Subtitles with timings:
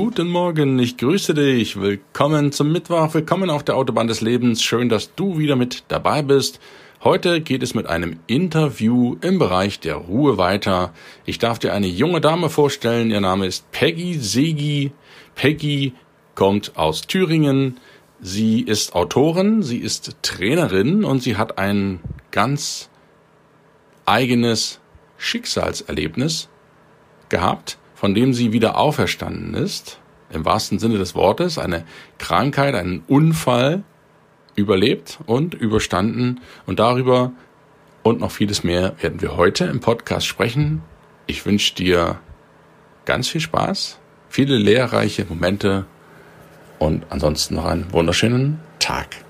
[0.00, 1.80] Guten Morgen, ich grüße dich.
[1.80, 4.62] Willkommen zum Mittwoch, willkommen auf der Autobahn des Lebens.
[4.62, 6.60] Schön, dass du wieder mit dabei bist.
[7.02, 10.92] Heute geht es mit einem Interview im Bereich der Ruhe weiter.
[11.24, 13.10] Ich darf dir eine junge Dame vorstellen.
[13.10, 14.92] Ihr Name ist Peggy Segi.
[15.34, 15.94] Peggy
[16.36, 17.80] kommt aus Thüringen.
[18.20, 21.98] Sie ist Autorin, sie ist Trainerin und sie hat ein
[22.30, 22.88] ganz
[24.06, 24.78] eigenes
[25.16, 26.48] Schicksalserlebnis
[27.30, 29.98] gehabt von dem sie wieder auferstanden ist,
[30.30, 31.84] im wahrsten Sinne des Wortes, eine
[32.18, 33.82] Krankheit, einen Unfall
[34.54, 36.40] überlebt und überstanden.
[36.64, 37.32] Und darüber
[38.04, 40.82] und noch vieles mehr werden wir heute im Podcast sprechen.
[41.26, 42.20] Ich wünsche dir
[43.04, 45.84] ganz viel Spaß, viele lehrreiche Momente
[46.78, 49.27] und ansonsten noch einen wunderschönen Tag.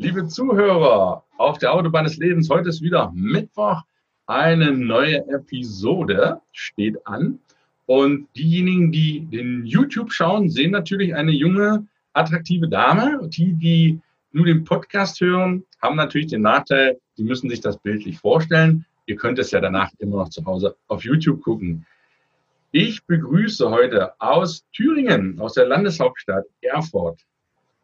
[0.00, 3.82] Liebe Zuhörer auf der Autobahn des Lebens, heute ist wieder Mittwoch.
[4.26, 7.40] Eine neue Episode steht an.
[7.86, 13.28] Und diejenigen, die den YouTube schauen, sehen natürlich eine junge, attraktive Dame.
[13.28, 18.20] Die, die nur den Podcast hören, haben natürlich den Nachteil, die müssen sich das bildlich
[18.20, 18.84] vorstellen.
[19.06, 21.84] Ihr könnt es ja danach immer noch zu Hause auf YouTube gucken.
[22.70, 27.20] Ich begrüße heute aus Thüringen, aus der Landeshauptstadt Erfurt,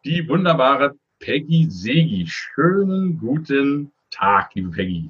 [0.05, 2.25] die wunderbare Peggy Segi.
[2.27, 5.09] Schönen guten Tag, liebe Peggy.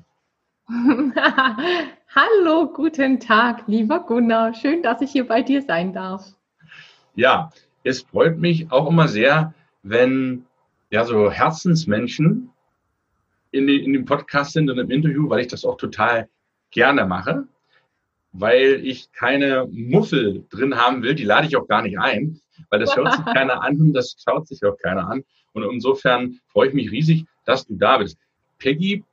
[2.16, 4.54] Hallo, guten Tag, lieber Gunnar.
[4.54, 6.26] Schön, dass ich hier bei dir sein darf.
[7.16, 7.52] Ja,
[7.84, 10.46] es freut mich auch immer sehr, wenn
[10.90, 12.50] ja so Herzensmenschen
[13.52, 16.30] in, die, in dem Podcast sind und im Interview, weil ich das auch total
[16.72, 17.48] gerne mache,
[18.38, 21.16] weil ich keine Muffel drin haben will.
[21.16, 24.16] Die lade ich auch gar nicht ein, weil das hört sich keiner an und das
[24.22, 25.24] schaut sich auch keiner an.
[25.54, 28.18] Und insofern freue ich mich riesig, dass du da bist.
[28.60, 29.04] Peggy,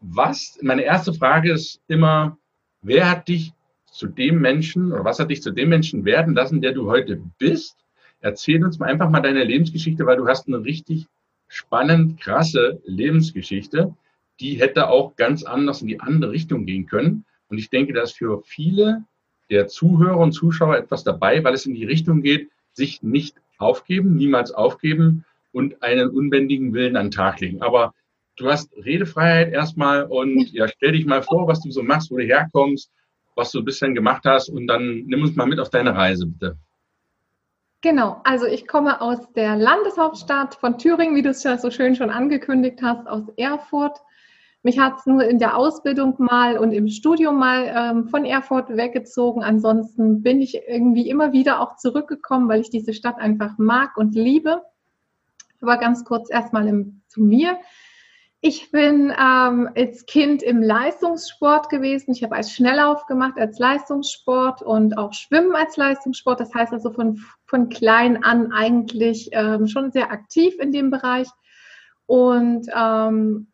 [0.00, 2.38] was, meine erste Frage ist immer,
[2.82, 3.52] wer hat dich
[3.90, 7.22] zu dem Menschen oder was hat dich zu dem Menschen werden lassen, der du heute
[7.38, 7.76] bist?
[8.20, 11.06] Erzähl uns mal einfach mal deine Lebensgeschichte, weil du hast eine richtig
[11.48, 13.94] spannend, krasse Lebensgeschichte.
[14.40, 17.24] Die hätte auch ganz anders in die andere Richtung gehen können.
[17.54, 19.04] Und ich denke, dass für viele
[19.48, 24.16] der Zuhörer und Zuschauer etwas dabei, weil es in die Richtung geht, sich nicht aufgeben,
[24.16, 27.62] niemals aufgeben und einen unbändigen Willen an den Tag legen.
[27.62, 27.94] Aber
[28.38, 32.16] du hast Redefreiheit erstmal und ja, stell dich mal vor, was du so machst, wo
[32.16, 32.90] du herkommst,
[33.36, 36.58] was du bisher gemacht hast und dann nimm uns mal mit auf deine Reise, bitte.
[37.82, 41.94] Genau, also ich komme aus der Landeshauptstadt von Thüringen, wie du es ja so schön
[41.94, 44.00] schon angekündigt hast, aus Erfurt.
[44.64, 48.70] Mich hat es nur in der Ausbildung mal und im Studium mal ähm, von Erfurt
[48.70, 49.42] weggezogen.
[49.42, 54.14] Ansonsten bin ich irgendwie immer wieder auch zurückgekommen, weil ich diese Stadt einfach mag und
[54.14, 54.62] liebe.
[55.60, 57.58] Aber ganz kurz erstmal im, zu mir.
[58.40, 62.12] Ich bin ähm, als Kind im Leistungssport gewesen.
[62.12, 66.40] Ich habe als Schnelllauf gemacht, als Leistungssport und auch Schwimmen als Leistungssport.
[66.40, 71.28] Das heißt also von, von klein an eigentlich ähm, schon sehr aktiv in dem Bereich.
[72.06, 73.48] Und ähm,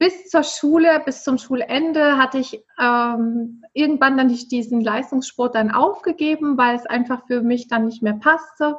[0.00, 6.58] bis zur Schule, bis zum Schulende hatte ich ähm, irgendwann dann diesen Leistungssport dann aufgegeben,
[6.58, 8.78] weil es einfach für mich dann nicht mehr passte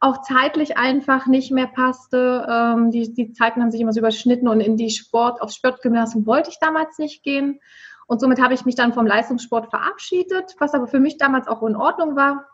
[0.00, 2.46] auch zeitlich einfach nicht mehr passte.
[2.48, 6.26] Ähm, die, die Zeiten haben sich immer so überschnitten und in die Sport, aufs Sportgymnasium
[6.26, 7.60] wollte ich damals nicht gehen.
[8.06, 11.62] Und somit habe ich mich dann vom Leistungssport verabschiedet, was aber für mich damals auch
[11.62, 12.46] in Ordnung war.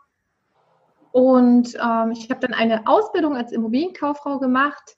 [1.11, 4.97] Und ähm, ich habe dann eine Ausbildung als Immobilienkauffrau gemacht.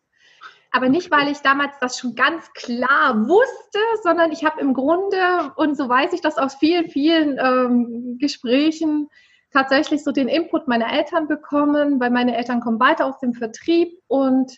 [0.71, 5.53] Aber nicht, weil ich damals das schon ganz klar wusste, sondern ich habe im Grunde,
[5.55, 9.09] und so weiß ich das aus vielen, vielen ähm, Gesprächen,
[9.51, 13.97] tatsächlich so den Input meiner Eltern bekommen, weil meine Eltern kommen weiter aus dem Vertrieb
[14.07, 14.57] und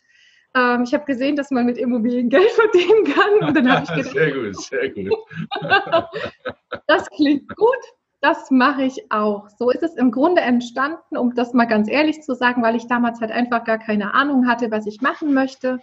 [0.56, 3.48] ähm, ich habe gesehen, dass man mit Immobilien Geld verdienen kann.
[3.48, 5.14] Und dann habe ich gedacht, sehr gut, sehr gut.
[6.88, 7.78] das klingt gut,
[8.22, 9.48] das mache ich auch.
[9.58, 12.88] So ist es im Grunde entstanden, um das mal ganz ehrlich zu sagen, weil ich
[12.88, 15.80] damals halt einfach gar keine Ahnung hatte, was ich machen möchte.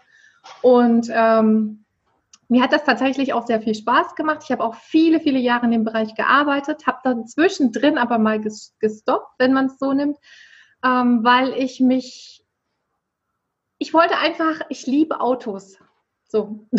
[0.62, 1.84] Und ähm,
[2.48, 4.40] mir hat das tatsächlich auch sehr viel Spaß gemacht.
[4.44, 8.40] Ich habe auch viele, viele Jahre in dem Bereich gearbeitet, habe dann zwischendrin aber mal
[8.40, 10.18] gestoppt, wenn man es so nimmt,
[10.84, 12.44] ähm, weil ich mich,
[13.78, 15.78] ich wollte einfach, ich liebe Autos.
[16.28, 16.66] So.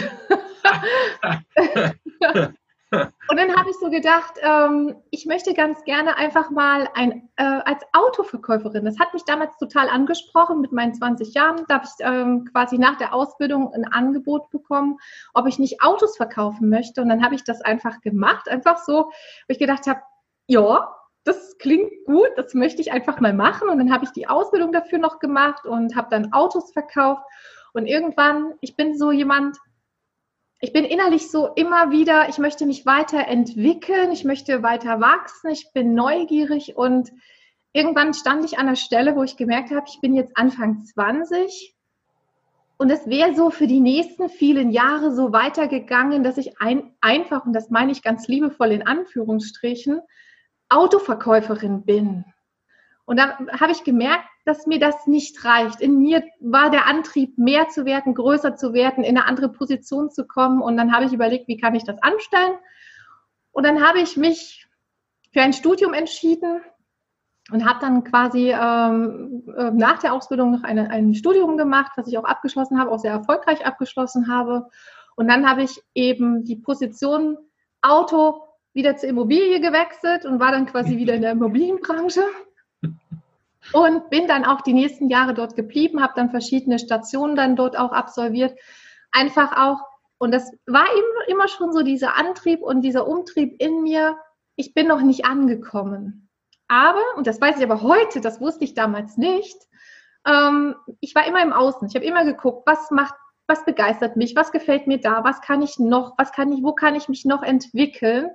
[2.90, 7.44] Und dann habe ich so gedacht, ähm, ich möchte ganz gerne einfach mal ein, äh,
[7.44, 12.06] als Autoverkäuferin, das hat mich damals total angesprochen, mit meinen 20 Jahren, da habe ich
[12.06, 14.98] ähm, quasi nach der Ausbildung ein Angebot bekommen,
[15.34, 17.02] ob ich nicht Autos verkaufen möchte.
[17.02, 19.12] Und dann habe ich das einfach gemacht, einfach so, wo
[19.50, 20.02] ich gedacht habe,
[20.48, 20.96] ja,
[21.26, 23.68] das klingt gut, das möchte ich einfach mal machen.
[23.68, 27.24] Und dann habe ich die Ausbildung dafür noch gemacht und habe dann Autos verkauft.
[27.74, 29.58] Und irgendwann, ich bin so jemand,
[30.60, 35.72] ich bin innerlich so immer wieder, ich möchte mich weiterentwickeln, ich möchte weiter wachsen, ich
[35.74, 37.12] bin neugierig und
[37.74, 41.76] irgendwann stand ich an der Stelle, wo ich gemerkt habe, ich bin jetzt Anfang 20
[42.78, 47.46] und es wäre so für die nächsten vielen Jahre so weitergegangen, dass ich ein, einfach,
[47.46, 50.02] und das meine ich ganz liebevoll in Anführungsstrichen,
[50.70, 52.26] Autoverkäuferin bin.
[53.06, 55.82] Und da habe ich gemerkt, dass mir das nicht reicht.
[55.82, 60.10] In mir war der Antrieb, mehr zu werden, größer zu werden, in eine andere Position
[60.10, 60.62] zu kommen.
[60.62, 62.54] Und dann habe ich überlegt, wie kann ich das anstellen?
[63.52, 64.66] Und dann habe ich mich
[65.34, 66.62] für ein Studium entschieden
[67.52, 72.08] und habe dann quasi ähm, äh, nach der Ausbildung noch eine, ein Studium gemacht, was
[72.08, 74.70] ich auch abgeschlossen habe, auch sehr erfolgreich abgeschlossen habe.
[75.18, 77.38] Und dann habe ich eben die Position
[77.82, 78.44] Auto
[78.74, 82.24] wieder zur Immobilie gewechselt und war dann quasi wieder in der Immobilienbranche
[83.74, 87.78] und bin dann auch die nächsten Jahre dort geblieben, habe dann verschiedene Stationen dann dort
[87.78, 88.58] auch absolviert.
[89.12, 89.80] Einfach auch,
[90.18, 94.18] und das war eben immer schon so dieser Antrieb und dieser Umtrieb in mir,
[94.56, 96.30] ich bin noch nicht angekommen.
[96.68, 99.58] Aber, und das weiß ich aber heute, das wusste ich damals nicht,
[100.28, 101.88] ähm, ich war immer im Außen.
[101.88, 103.16] Ich habe immer geguckt, was macht,
[103.48, 106.74] was begeistert mich, was gefällt mir da, was kann ich noch, was kann ich, wo
[106.74, 108.30] kann ich mich noch entwickeln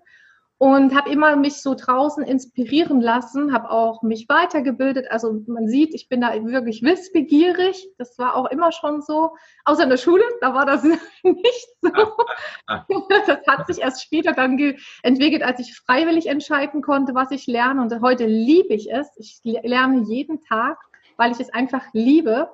[0.63, 5.11] und habe immer mich so draußen inspirieren lassen, habe auch mich weitergebildet.
[5.11, 7.89] Also man sieht, ich bin da wirklich wissbegierig.
[7.99, 9.35] Das war auch immer schon so.
[9.65, 10.85] Außer in der Schule, da war das
[11.25, 11.91] nicht so.
[13.09, 14.57] Das hat sich erst später dann
[15.03, 17.83] entwickelt, als ich freiwillig entscheiden konnte, was ich lerne.
[17.83, 19.09] Und heute liebe ich es.
[19.17, 20.79] Ich lerne jeden Tag,
[21.17, 22.49] weil ich es einfach liebe,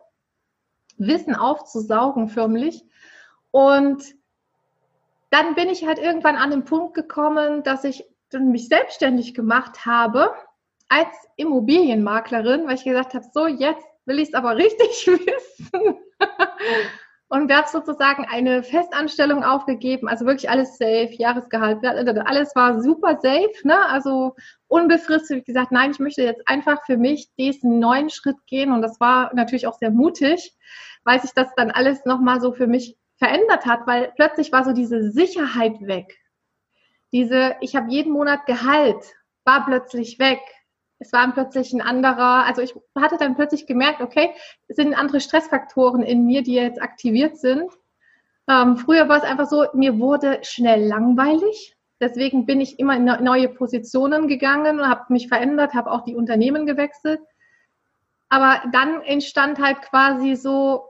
[0.96, 2.86] Wissen aufzusaugen förmlich.
[3.50, 4.02] Und
[5.30, 10.34] dann bin ich halt irgendwann an den Punkt gekommen, dass ich mich selbstständig gemacht habe
[10.88, 15.98] als Immobilienmaklerin, weil ich gesagt habe, so jetzt will ich es aber richtig wissen.
[17.30, 23.18] Und wir haben sozusagen eine Festanstellung aufgegeben, also wirklich alles safe, Jahresgehalt, alles war super
[23.20, 23.84] safe, ne?
[23.86, 24.34] also
[24.66, 25.44] unbefristet.
[25.44, 29.30] Gesagt, nein, ich möchte jetzt einfach für mich diesen neuen Schritt gehen und das war
[29.34, 30.54] natürlich auch sehr mutig,
[31.04, 34.72] weil sich das dann alles nochmal so für mich verändert hat, weil plötzlich war so
[34.72, 36.18] diese Sicherheit weg.
[37.12, 39.04] Diese, ich habe jeden Monat Gehalt,
[39.44, 40.40] war plötzlich weg.
[40.98, 44.34] Es war plötzlich ein anderer, also ich hatte dann plötzlich gemerkt, okay,
[44.66, 47.70] es sind andere Stressfaktoren in mir, die jetzt aktiviert sind.
[48.48, 51.76] Ähm, früher war es einfach so, mir wurde schnell langweilig.
[52.00, 56.14] Deswegen bin ich immer in neue Positionen gegangen und habe mich verändert, habe auch die
[56.14, 57.20] Unternehmen gewechselt.
[58.28, 60.87] Aber dann entstand halt quasi so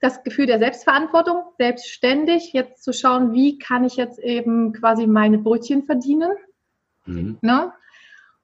[0.00, 5.38] das Gefühl der Selbstverantwortung, selbstständig jetzt zu schauen, wie kann ich jetzt eben quasi meine
[5.38, 6.32] Brötchen verdienen
[7.06, 7.38] mhm.
[7.40, 7.72] ne?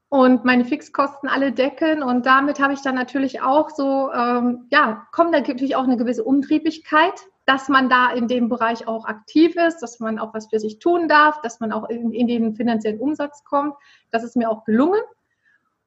[0.08, 2.02] und meine Fixkosten alle decken.
[2.02, 6.24] Und damit habe ich dann natürlich auch so, ähm, ja, kommt natürlich auch eine gewisse
[6.24, 10.60] Umtriebigkeit, dass man da in dem Bereich auch aktiv ist, dass man auch was für
[10.60, 13.74] sich tun darf, dass man auch in, in den finanziellen Umsatz kommt.
[14.10, 15.00] Das ist mir auch gelungen.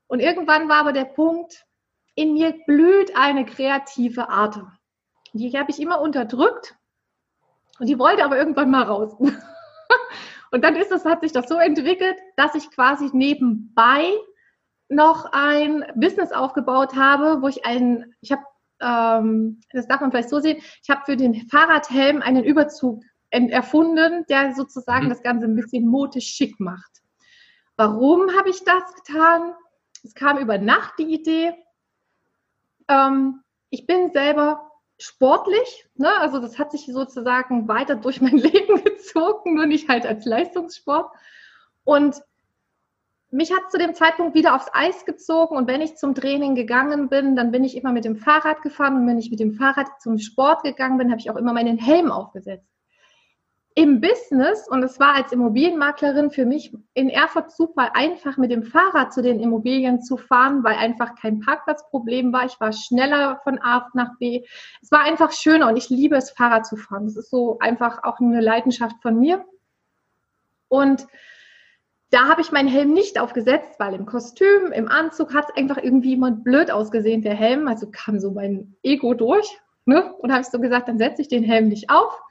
[0.07, 1.65] Und irgendwann war aber der Punkt,
[2.15, 4.75] in mir blüht eine kreative Ader.
[5.36, 6.75] Die habe ich immer unterdrückt
[7.80, 9.13] und die wollte aber irgendwann mal raus.
[10.51, 14.13] und dann ist es, hat sich das so entwickelt, dass ich quasi nebenbei
[14.88, 18.44] noch ein Business aufgebaut habe, wo ich einen, ich habe,
[18.80, 24.25] ähm, das darf man vielleicht so sehen, ich habe für den Fahrradhelm einen Überzug erfunden,
[24.30, 25.10] der sozusagen mhm.
[25.10, 27.01] das Ganze ein bisschen modisch schick macht.
[27.75, 29.54] Warum habe ich das getan?
[30.01, 31.54] Es kam über Nacht die Idee.
[32.88, 36.09] Ähm, ich bin selber sportlich, ne?
[36.19, 41.11] also das hat sich sozusagen weiter durch mein Leben gezogen, nur nicht halt als Leistungssport.
[41.83, 42.21] Und
[43.29, 47.09] mich hat zu dem Zeitpunkt wieder aufs Eis gezogen und wenn ich zum Training gegangen
[47.09, 49.87] bin, dann bin ich immer mit dem Fahrrad gefahren und wenn ich mit dem Fahrrad
[50.01, 52.75] zum Sport gegangen bin, habe ich auch immer meinen Helm aufgesetzt
[53.77, 58.63] im Business, und es war als Immobilienmaklerin für mich in Erfurt super einfach, mit dem
[58.63, 62.46] Fahrrad zu den Immobilien zu fahren, weil einfach kein Parkplatzproblem war.
[62.46, 64.46] Ich war schneller von A nach B.
[64.82, 67.03] Es war einfach schöner und ich liebe es, Fahrrad zu fahren.
[67.03, 69.44] Das ist so einfach auch eine Leidenschaft von mir.
[70.70, 71.05] Und
[72.12, 75.77] da habe ich meinen Helm nicht aufgesetzt, weil im Kostüm, im Anzug hat es einfach
[75.84, 77.67] irgendwie jemand blöd ausgesehen, der Helm.
[77.67, 79.60] Also kam so mein Ego durch.
[79.84, 80.13] Ne?
[80.13, 82.22] Und habe ich so gesagt, dann setze ich den Helm nicht auf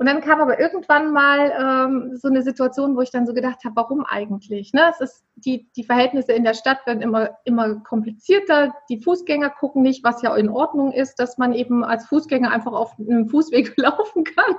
[0.00, 3.62] Und dann kam aber irgendwann mal ähm, so eine Situation, wo ich dann so gedacht
[3.66, 4.72] habe, warum eigentlich?
[4.72, 4.88] Ne?
[4.88, 8.74] Es ist, die, die Verhältnisse in der Stadt werden immer, immer komplizierter.
[8.88, 12.72] Die Fußgänger gucken nicht, was ja in Ordnung ist, dass man eben als Fußgänger einfach
[12.72, 14.56] auf einem Fußweg laufen kann.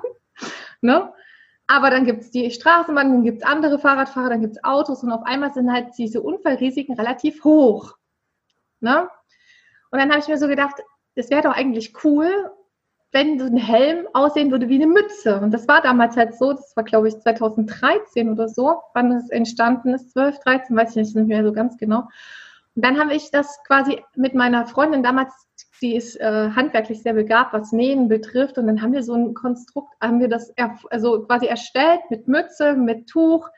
[0.82, 1.12] ne?
[1.66, 5.02] Aber dann gibt es die Straßenbahn, dann gibt es andere Fahrradfahrer, dann gibt es Autos
[5.02, 7.96] und auf einmal sind halt diese Unfallrisiken relativ hoch.
[8.80, 9.10] Ne?
[9.90, 10.76] Und dann habe ich mir so gedacht,
[11.16, 12.52] das wäre doch eigentlich cool,
[13.12, 15.40] wenn so ein Helm aussehen würde wie eine Mütze.
[15.40, 19.30] Und das war damals halt so, das war glaube ich 2013 oder so, wann es
[19.30, 22.08] entstanden ist, 12, 13, weiß ich nicht mehr so ganz genau.
[22.76, 25.34] Und dann habe ich das quasi mit meiner Freundin damals,
[25.82, 28.58] die ist äh, handwerklich sehr begabt, was Nähen betrifft.
[28.58, 30.54] Und dann haben wir so ein Konstrukt, haben wir das
[30.90, 33.50] also quasi erstellt mit Mütze, mit Tuch,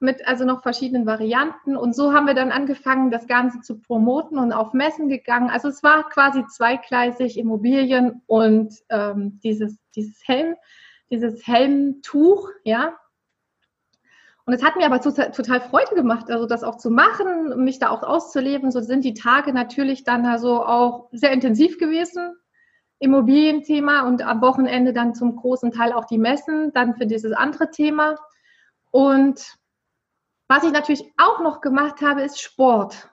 [0.00, 1.76] mit also noch verschiedenen Varianten.
[1.76, 5.50] Und so haben wir dann angefangen, das Ganze zu promoten und auf Messen gegangen.
[5.50, 10.56] Also es war quasi zweigleisig Immobilien und ähm, dieses, dieses Helm,
[11.10, 12.94] dieses Helmtuch, ja.
[14.46, 17.88] Und es hat mir aber total, Freude gemacht, also das auch zu machen, mich da
[17.88, 18.70] auch auszuleben.
[18.70, 22.36] So sind die Tage natürlich dann also auch sehr intensiv gewesen.
[22.98, 27.70] Immobilienthema und am Wochenende dann zum großen Teil auch die Messen, dann für dieses andere
[27.70, 28.16] Thema.
[28.90, 29.56] Und
[30.48, 33.08] was ich natürlich auch noch gemacht habe, ist Sport.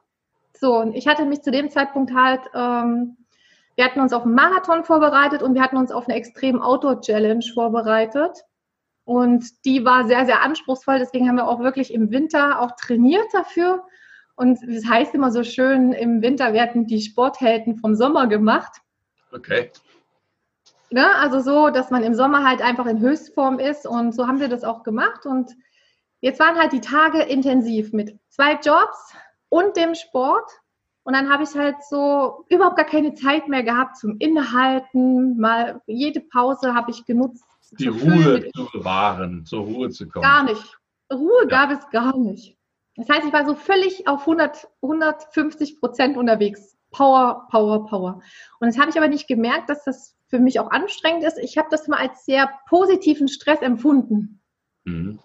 [0.54, 3.18] So, und ich hatte mich zu dem Zeitpunkt halt, ähm,
[3.76, 7.44] wir hatten uns auf einen Marathon vorbereitet und wir hatten uns auf eine extrem Outdoor-Challenge
[7.54, 8.44] vorbereitet.
[9.06, 11.00] Und die war sehr, sehr anspruchsvoll.
[11.00, 13.84] Deswegen haben wir auch wirklich im Winter auch trainiert dafür.
[14.36, 18.82] Und das heißt immer so schön, im Winter werden die Sporthelden vom Sommer gemacht.
[19.34, 19.72] Okay.
[20.92, 21.08] Ne?
[21.16, 23.88] Also so, dass man im Sommer halt einfach in Höchstform ist.
[23.88, 25.26] Und so haben wir das auch gemacht.
[25.26, 25.52] Und
[26.22, 29.14] Jetzt waren halt die Tage intensiv mit zwei Jobs
[29.50, 30.50] und dem Sport.
[31.04, 35.38] Und dann habe ich halt so überhaupt gar keine Zeit mehr gehabt zum Innehalten.
[35.38, 37.44] Mal jede Pause habe ich genutzt.
[37.80, 40.24] Die Ruhe zu bewahren, zur Ruhe zu kommen.
[40.24, 40.78] Gar nicht.
[41.12, 41.48] Ruhe ja.
[41.48, 42.56] gab es gar nicht.
[42.96, 46.78] Das heißt, ich war so völlig auf 100, 150 Prozent unterwegs.
[46.92, 48.22] Power, Power, Power.
[48.60, 51.40] Und das habe ich aber nicht gemerkt, dass das für mich auch anstrengend ist.
[51.40, 54.42] Ich habe das mal als sehr positiven Stress empfunden.
[54.84, 55.20] Mhm.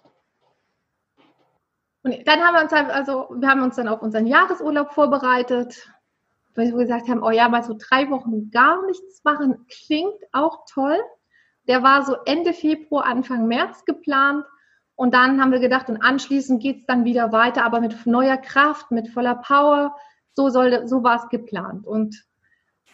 [2.07, 5.91] Und dann haben wir uns halt, also wir haben uns dann auf unseren Jahresurlaub vorbereitet,
[6.55, 10.63] weil wir gesagt haben, oh ja, mal so drei Wochen gar nichts machen, klingt auch
[10.71, 10.97] toll.
[11.67, 14.45] Der war so Ende Februar, Anfang März geplant.
[14.95, 18.37] Und dann haben wir gedacht, und anschließend geht es dann wieder weiter, aber mit neuer
[18.37, 19.93] Kraft, mit voller Power.
[20.33, 21.85] So, soll, so war es geplant.
[21.85, 22.23] Und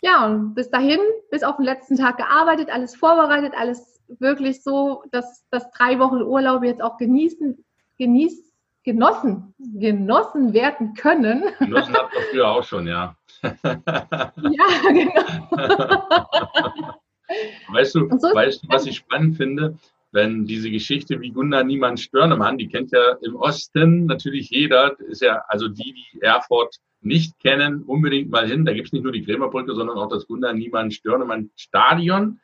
[0.02, 5.04] ja, und bis dahin, bis auf den letzten Tag gearbeitet, alles vorbereitet, alles wirklich so,
[5.12, 7.64] dass das drei Wochen Urlaub jetzt auch genießen,
[8.00, 8.53] genießt
[8.84, 11.44] genossen, genossen werden können.
[11.60, 13.16] Genossen habt ihr früher auch schon, ja.
[13.44, 15.52] ja, genau.
[17.74, 19.78] weißt du, so weißt du, was ich spannend finde?
[20.12, 25.24] Wenn diese Geschichte wie Gunda Niemann Störnemann, die kennt ja im Osten natürlich jeder, ist
[25.24, 28.64] ja, also die, die Erfurt nicht kennen, unbedingt mal hin.
[28.64, 32.40] Da gibt es nicht nur die Krämerbrücke, sondern auch das Gunda Niemann Störnemann Stadion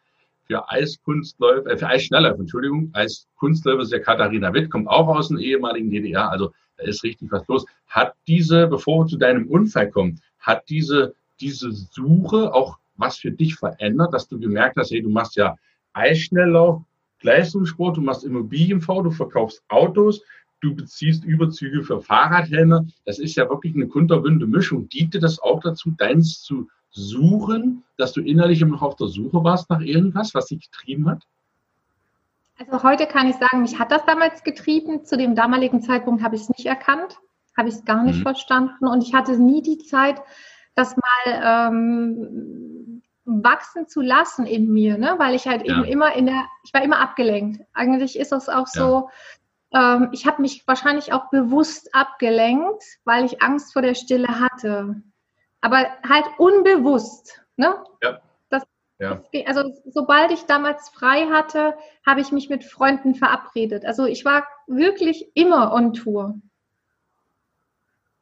[0.50, 5.38] für Eiskunstläufer, äh, für Eisschnellläufer, Entschuldigung, Eiskunstläufer ist der Katharina Witt, kommt auch aus dem
[5.38, 7.66] ehemaligen DDR, also da ist richtig was los.
[7.88, 13.32] Hat diese, bevor wir zu deinem Unfall kommen, hat diese, diese Suche auch was für
[13.32, 15.56] dich verändert, dass du gemerkt hast, hey, du machst ja
[15.94, 16.82] Eisschnelllauf,
[17.22, 20.22] Leistungssport, du machst Immobilienbau, du verkaufst Autos,
[20.62, 22.88] du beziehst Überzüge für Fahrradhelme.
[23.06, 24.90] Das ist ja wirklich eine kunterbünde Mischung.
[24.90, 29.44] Diente das auch dazu, deins zu suchen, dass du innerlich immer noch auf der Suche
[29.44, 31.24] warst nach irgendwas, was dich getrieben hat?
[32.58, 35.06] Also heute kann ich sagen, mich hat das damals getrieben.
[35.06, 37.18] Zu dem damaligen Zeitpunkt habe ich es nicht erkannt,
[37.56, 38.24] habe ich es gar nicht mhm.
[38.24, 40.22] verstanden und ich hatte nie die Zeit,
[40.76, 45.16] das mal ähm, wachsen zu lassen in mir, ne?
[45.18, 45.74] weil ich halt ja.
[45.74, 47.62] eben immer in der, ich war immer abgelenkt.
[47.74, 49.10] Eigentlich ist es auch so,
[49.72, 49.96] ja.
[49.96, 55.02] ähm, ich habe mich wahrscheinlich auch bewusst abgelenkt, weil ich Angst vor der Stille hatte
[55.62, 57.42] aber halt unbewusst.
[57.58, 57.76] Ne?
[58.02, 58.22] Ja.
[58.50, 58.64] Das,
[59.00, 59.22] ja.
[59.32, 61.76] Das, also sobald ich damals frei hatte,
[62.06, 63.86] habe ich mich mit Freunden verabredet.
[63.86, 66.36] Also ich war wirklich immer on Tour.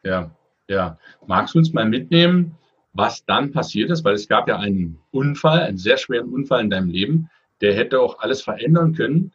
[0.04, 0.32] Ja,
[0.68, 0.98] ja.
[1.26, 2.58] Magst du uns mal mitnehmen,
[2.94, 4.04] was dann passiert ist?
[4.04, 7.30] Weil es gab ja einen Unfall, einen sehr schweren Unfall in deinem Leben,
[7.62, 9.34] der hätte auch alles verändern können.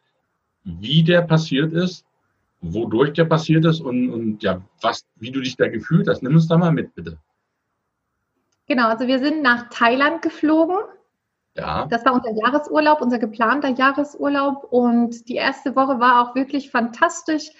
[0.63, 2.05] Wie der passiert ist,
[2.61, 6.23] wodurch der passiert ist und, und ja, was, wie du dich da gefühlt hast.
[6.23, 7.17] Nimm uns da mal mit, bitte.
[8.73, 10.77] Genau, also wir sind nach Thailand geflogen.
[11.55, 11.85] Ja.
[11.91, 14.63] Das war unser Jahresurlaub, unser geplanter Jahresurlaub.
[14.63, 17.51] Und die erste Woche war auch wirklich fantastisch.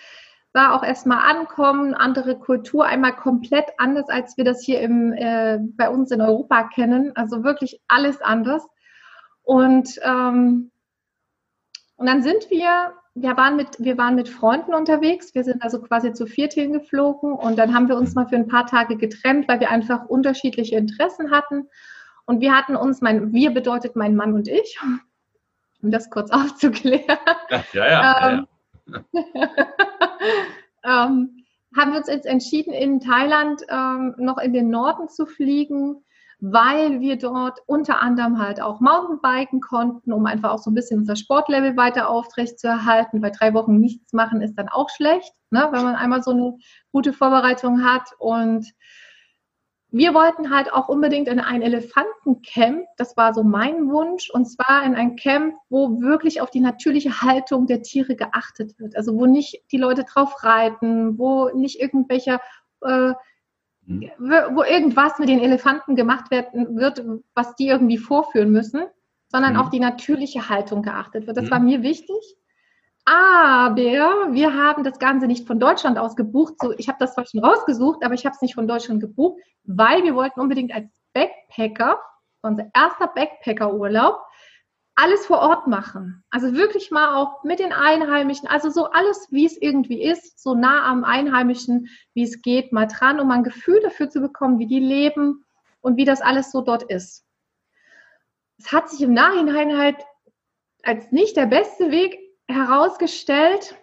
[0.54, 5.60] War auch erstmal ankommen, andere Kultur, einmal komplett anders, als wir das hier im, äh,
[5.78, 7.16] bei uns in Europa kennen.
[7.16, 8.66] Also wirklich alles anders.
[9.44, 10.72] Und, ähm,
[11.96, 15.36] Und dann sind wir, wir waren, mit, wir waren mit Freunden unterwegs.
[15.36, 18.48] Wir sind also quasi zu viert hingeflogen und dann haben wir uns mal für ein
[18.48, 21.68] paar Tage getrennt, weil wir einfach unterschiedliche Interessen hatten.
[22.26, 24.80] Und wir hatten uns, mein, wir bedeutet mein Mann und ich,
[25.82, 27.18] um das kurz aufzuklären.
[27.50, 27.88] Ja, ja.
[27.88, 28.48] ja, ähm,
[28.84, 29.50] ja.
[31.08, 31.44] ähm,
[31.76, 36.03] haben wir uns jetzt entschieden, in Thailand ähm, noch in den Norden zu fliegen,
[36.46, 41.00] weil wir dort unter anderem halt auch Mountainbiken konnten, um einfach auch so ein bisschen
[41.00, 45.34] unser Sportlevel weiter aufrecht zu erhalten, weil drei Wochen nichts machen ist dann auch schlecht,
[45.52, 46.58] ne, wenn man einmal so eine
[46.92, 48.10] gute Vorbereitung hat.
[48.20, 48.74] Und
[49.88, 54.84] wir wollten halt auch unbedingt in ein Elefantencamp, das war so mein Wunsch, und zwar
[54.84, 58.98] in ein Camp, wo wirklich auf die natürliche Haltung der Tiere geachtet wird.
[58.98, 62.42] Also wo nicht die Leute drauf reiten, wo nicht irgendwelche,
[62.82, 63.14] äh.
[63.88, 68.86] Wo irgendwas mit den Elefanten gemacht werden wird, was die irgendwie vorführen müssen,
[69.28, 69.60] sondern mhm.
[69.60, 71.38] auf die natürliche Haltung geachtet wird.
[71.38, 71.52] Das mhm.
[71.52, 72.16] war mir wichtig.
[73.06, 76.54] Aber wir haben das Ganze nicht von Deutschland aus gebucht.
[76.62, 79.42] So, ich habe das zwar schon rausgesucht, aber ich habe es nicht von Deutschland gebucht,
[79.66, 82.00] weil wir wollten unbedingt als Backpacker,
[82.42, 84.22] unser erster Backpacker-Urlaub,
[84.96, 86.24] alles vor Ort machen.
[86.30, 90.54] Also wirklich mal auch mit den Einheimischen, also so alles, wie es irgendwie ist, so
[90.54, 94.68] nah am Einheimischen, wie es geht, mal dran, um ein Gefühl dafür zu bekommen, wie
[94.68, 95.44] die leben
[95.82, 97.26] und wie das alles so dort ist.
[98.58, 99.98] Es hat sich im Nachhinein halt
[100.84, 103.76] als nicht der beste Weg herausgestellt,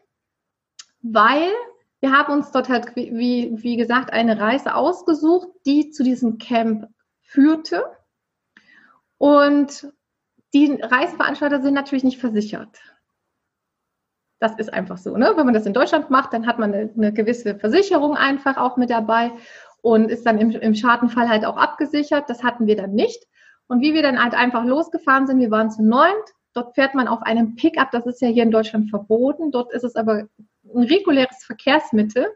[1.02, 1.50] weil
[2.00, 6.86] wir haben uns dort halt, wie, wie gesagt, eine Reise ausgesucht, die zu diesem Camp
[7.20, 7.84] führte.
[9.18, 9.92] Und
[10.54, 12.80] die Reiseveranstalter sind natürlich nicht versichert.
[14.40, 15.16] Das ist einfach so.
[15.16, 15.32] Ne?
[15.36, 18.76] Wenn man das in Deutschland macht, dann hat man eine, eine gewisse Versicherung einfach auch
[18.76, 19.32] mit dabei
[19.82, 22.28] und ist dann im, im Schadenfall halt auch abgesichert.
[22.28, 23.26] Das hatten wir dann nicht.
[23.66, 27.06] Und wie wir dann halt einfach losgefahren sind, wir waren zu neunt, Dort fährt man
[27.06, 29.52] auf einem Pickup, das ist ja hier in Deutschland verboten.
[29.52, 30.26] Dort ist es aber
[30.74, 32.26] ein reguläres Verkehrsmittel,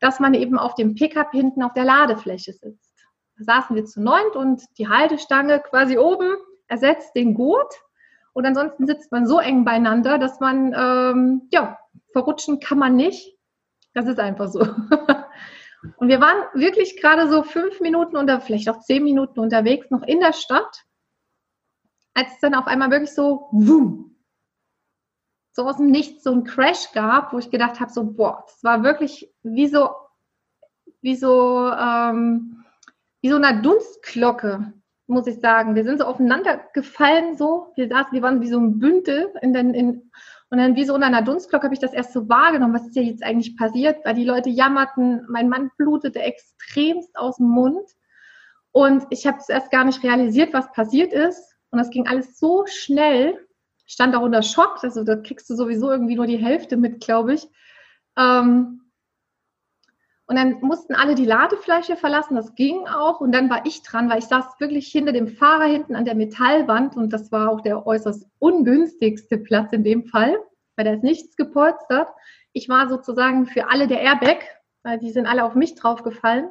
[0.00, 2.94] dass man eben auf dem Pickup hinten auf der Ladefläche sitzt.
[3.36, 6.34] Da saßen wir zu neunt und die Haltestange quasi oben
[6.68, 7.74] ersetzt den Gurt.
[8.32, 11.78] Und ansonsten sitzt man so eng beieinander, dass man, ähm, ja,
[12.12, 13.36] verrutschen kann man nicht.
[13.92, 14.60] Das ist einfach so.
[15.96, 20.02] Und wir waren wirklich gerade so fünf Minuten oder vielleicht auch zehn Minuten unterwegs, noch
[20.02, 20.84] in der Stadt
[22.14, 24.16] als es dann auf einmal wirklich so, wumm,
[25.52, 28.62] so aus dem Nichts so ein Crash gab, wo ich gedacht habe, so, boah, das
[28.64, 29.90] war wirklich wie so,
[31.00, 32.64] wie so, ähm,
[33.20, 34.72] wie so eine Dunstglocke,
[35.06, 35.74] muss ich sagen.
[35.74, 37.72] Wir sind so aufeinander gefallen, so.
[37.76, 40.10] Wir saßen, wir waren wie so ein Bündel in den, in,
[40.50, 42.96] und dann wie so unter einer Dunstglocke habe ich das erst so wahrgenommen, was ist
[42.96, 47.88] ja jetzt eigentlich passiert, weil die Leute jammerten, mein Mann blutete extremst aus dem Mund.
[48.72, 51.54] Und ich habe es erst gar nicht realisiert, was passiert ist.
[51.70, 53.36] Und das ging alles so schnell,
[53.86, 57.34] stand auch unter Schock, also da kriegst du sowieso irgendwie nur die Hälfte mit, glaube
[57.34, 57.48] ich.
[58.16, 58.83] Ähm,
[60.26, 63.20] und dann mussten alle die Ladefläche verlassen, das ging auch.
[63.20, 66.14] Und dann war ich dran, weil ich saß wirklich hinter dem Fahrer hinten an der
[66.14, 70.38] Metallwand und das war auch der äußerst ungünstigste Platz in dem Fall,
[70.76, 72.08] weil da ist nichts gepolstert.
[72.52, 74.38] Ich war sozusagen für alle der Airbag,
[74.82, 76.48] weil die sind alle auf mich draufgefallen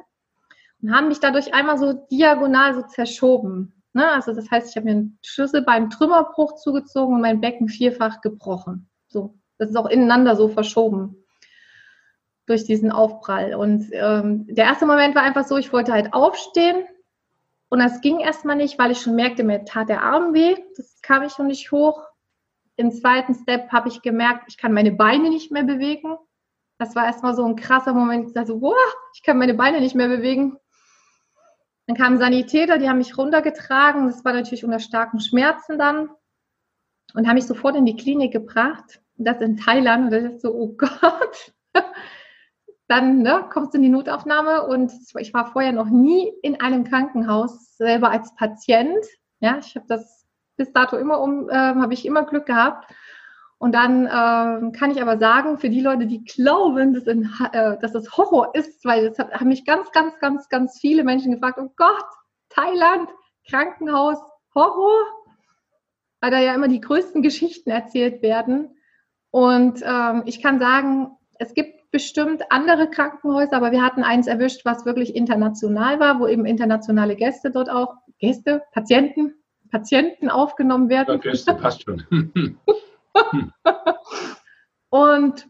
[0.80, 3.82] und haben mich dadurch einmal so diagonal so zerschoben.
[3.92, 4.08] Ne?
[4.08, 8.20] Also das heißt, ich habe mir einen Schlüssel beim Trümmerbruch zugezogen und mein Becken vierfach
[8.20, 8.88] gebrochen.
[9.08, 11.23] So, das ist auch ineinander so verschoben
[12.46, 13.54] durch diesen Aufprall.
[13.54, 16.84] Und ähm, der erste Moment war einfach so, ich wollte halt aufstehen
[17.68, 20.56] und das ging erstmal nicht, weil ich schon merkte, mir tat der Arm weh.
[20.76, 22.04] Das kam ich noch nicht hoch.
[22.76, 26.16] Im zweiten Step habe ich gemerkt, ich kann meine Beine nicht mehr bewegen.
[26.78, 28.28] Das war erstmal so ein krasser Moment.
[28.28, 28.74] Ich dachte so, wow,
[29.14, 30.56] ich kann meine Beine nicht mehr bewegen.
[31.86, 34.06] Dann kamen Sanitäter, die haben mich runtergetragen.
[34.06, 36.10] Das war natürlich unter starken Schmerzen dann
[37.14, 39.00] und haben mich sofort in die Klinik gebracht.
[39.16, 40.04] Das in Thailand.
[40.04, 41.52] Und das ist so, oh Gott.
[42.86, 46.84] Dann ne, kommst du in die Notaufnahme und ich war vorher noch nie in einem
[46.84, 49.04] Krankenhaus selber als Patient.
[49.40, 52.92] Ja, ich habe das bis dato immer um, äh, habe ich immer Glück gehabt.
[53.58, 57.78] Und dann äh, kann ich aber sagen, für die Leute, die glauben, dass, in, äh,
[57.78, 61.32] dass das Horror ist, weil das hat, haben mich ganz, ganz, ganz, ganz viele Menschen
[61.32, 62.04] gefragt, oh Gott,
[62.50, 63.08] Thailand,
[63.48, 64.18] Krankenhaus,
[64.54, 65.02] Horror,
[66.20, 68.76] weil da ja immer die größten Geschichten erzählt werden.
[69.30, 74.64] Und ähm, ich kann sagen, es gibt bestimmt andere Krankenhäuser, aber wir hatten eins erwischt,
[74.64, 79.34] was wirklich international war, wo eben internationale Gäste dort auch, Gäste, Patienten,
[79.70, 81.14] Patienten aufgenommen werden.
[81.14, 82.02] Ja, Gäste passt schon.
[84.90, 85.46] und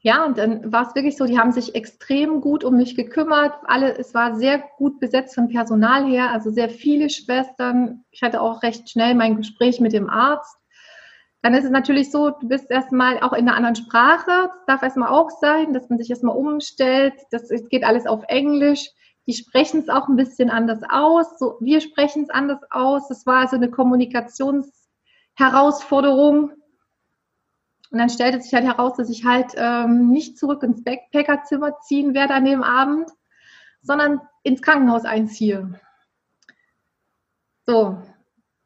[0.00, 3.52] ja, und dann war es wirklich so, die haben sich extrem gut um mich gekümmert.
[3.64, 8.02] Alle, es war sehr gut besetzt von Personal her, also sehr viele Schwestern.
[8.12, 10.56] Ich hatte auch recht schnell mein Gespräch mit dem Arzt.
[11.42, 14.26] Dann ist es natürlich so, du bist erstmal auch in einer anderen Sprache.
[14.26, 17.14] Das darf erstmal auch sein, dass man sich erstmal umstellt.
[17.30, 18.90] Das geht alles auf Englisch.
[19.26, 21.38] Die sprechen es auch ein bisschen anders aus.
[21.38, 23.08] So, wir sprechen es anders aus.
[23.08, 26.52] Das war also eine Kommunikationsherausforderung.
[27.90, 32.14] Und dann stellte sich halt heraus, dass ich halt ähm, nicht zurück ins Backpackerzimmer ziehen
[32.14, 33.10] werde an dem Abend,
[33.82, 35.80] sondern ins Krankenhaus einziehe.
[37.66, 38.00] So,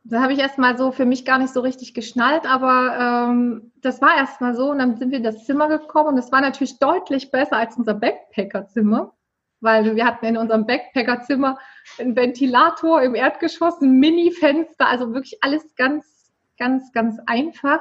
[0.04, 4.02] da habe ich erstmal so für mich gar nicht so richtig geschnallt, aber ähm, das
[4.02, 6.78] war erstmal so und dann sind wir in das Zimmer gekommen und das war natürlich
[6.78, 9.14] deutlich besser als unser Backpackerzimmer,
[9.60, 11.58] weil wir hatten in unserem Backpackerzimmer
[11.98, 17.80] einen Ventilator im Erdgeschoss, ein Mini-Fenster, also wirklich alles ganz, ganz, ganz einfach.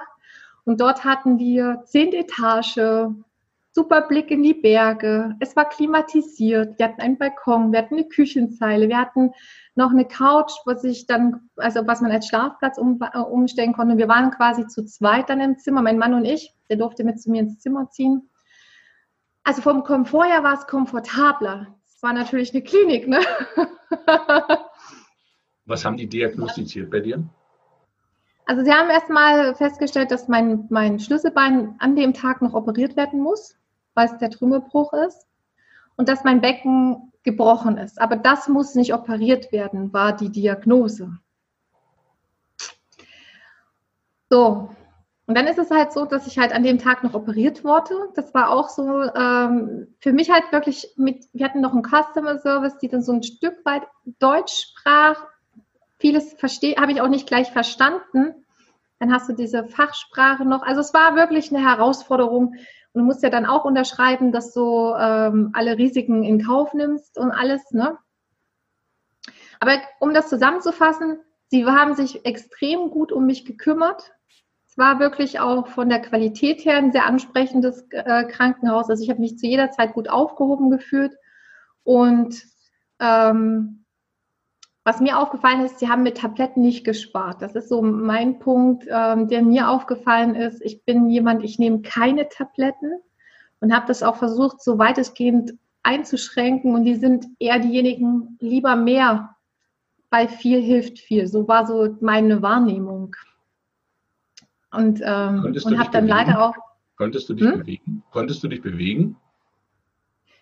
[0.63, 2.77] Und dort hatten wir zehn Etage,
[3.73, 5.35] super Blick in die Berge.
[5.39, 6.77] Es war klimatisiert.
[6.77, 9.31] Wir hatten einen Balkon, wir hatten eine Küchenzeile, wir hatten
[9.75, 13.97] noch eine Couch, was ich dann, also was man als Schlafplatz um, äh, umstellen konnte.
[13.97, 16.53] Wir waren quasi zu zweit dann im Zimmer, mein Mann und ich.
[16.69, 18.29] Der durfte mit zu mir ins Zimmer ziehen.
[19.43, 21.75] Also vom Komfort her war es komfortabler.
[21.87, 23.19] Es war natürlich eine Klinik, ne?
[25.65, 27.23] was haben die diagnostiziert bei dir?
[28.45, 33.21] Also sie haben erstmal festgestellt, dass mein, mein Schlüsselbein an dem Tag noch operiert werden
[33.21, 33.55] muss,
[33.93, 35.27] weil es der Trümmelbruch ist.
[35.95, 38.01] Und dass mein Becken gebrochen ist.
[38.01, 41.17] Aber das muss nicht operiert werden, war die Diagnose.
[44.29, 44.69] So,
[45.25, 47.93] und dann ist es halt so, dass ich halt an dem Tag noch operiert wurde.
[48.15, 52.39] Das war auch so ähm, für mich halt wirklich mit, wir hatten noch einen Customer
[52.39, 53.83] Service, die dann so ein Stück weit
[54.19, 55.27] Deutsch sprach
[56.03, 56.35] vieles
[56.77, 58.35] habe ich auch nicht gleich verstanden.
[58.99, 60.61] Dann hast du diese Fachsprache noch.
[60.61, 62.55] Also es war wirklich eine Herausforderung.
[62.93, 67.31] Du musst ja dann auch unterschreiben, dass du ähm, alle Risiken in Kauf nimmst und
[67.31, 67.71] alles.
[67.71, 67.97] Ne?
[69.59, 74.11] Aber um das zusammenzufassen, sie haben sich extrem gut um mich gekümmert.
[74.67, 78.89] Es war wirklich auch von der Qualität her ein sehr ansprechendes äh, Krankenhaus.
[78.89, 81.15] Also ich habe mich zu jeder Zeit gut aufgehoben gefühlt.
[81.83, 82.43] Und
[82.99, 83.82] ähm,
[84.85, 87.41] was mir aufgefallen ist, sie haben mit Tabletten nicht gespart.
[87.41, 90.61] Das ist so mein Punkt, ähm, der mir aufgefallen ist.
[90.61, 92.99] Ich bin jemand, ich nehme keine Tabletten
[93.61, 96.75] und habe das auch versucht, so weitestgehend einzuschränken.
[96.75, 99.35] Und die sind eher diejenigen, lieber mehr,
[100.09, 101.27] weil viel hilft viel.
[101.27, 103.15] So war so meine Wahrnehmung.
[104.71, 106.55] Und, ähm, und habe dann leider auch.
[106.97, 107.59] Konntest du dich hm?
[107.59, 108.03] bewegen?
[108.11, 109.15] Konntest du dich bewegen?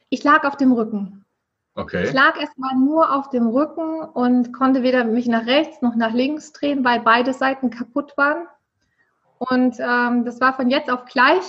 [0.09, 1.25] Ich lag auf dem Rücken.
[1.73, 2.03] Okay.
[2.03, 6.13] Ich lag erstmal nur auf dem Rücken und konnte weder mich nach rechts noch nach
[6.13, 8.47] links drehen, weil beide Seiten kaputt waren.
[9.37, 11.43] Und ähm, das war von jetzt auf gleich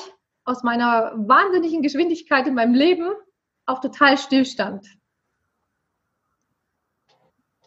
[0.45, 3.11] aus meiner wahnsinnigen Geschwindigkeit in meinem Leben
[3.67, 4.87] auf total Stillstand.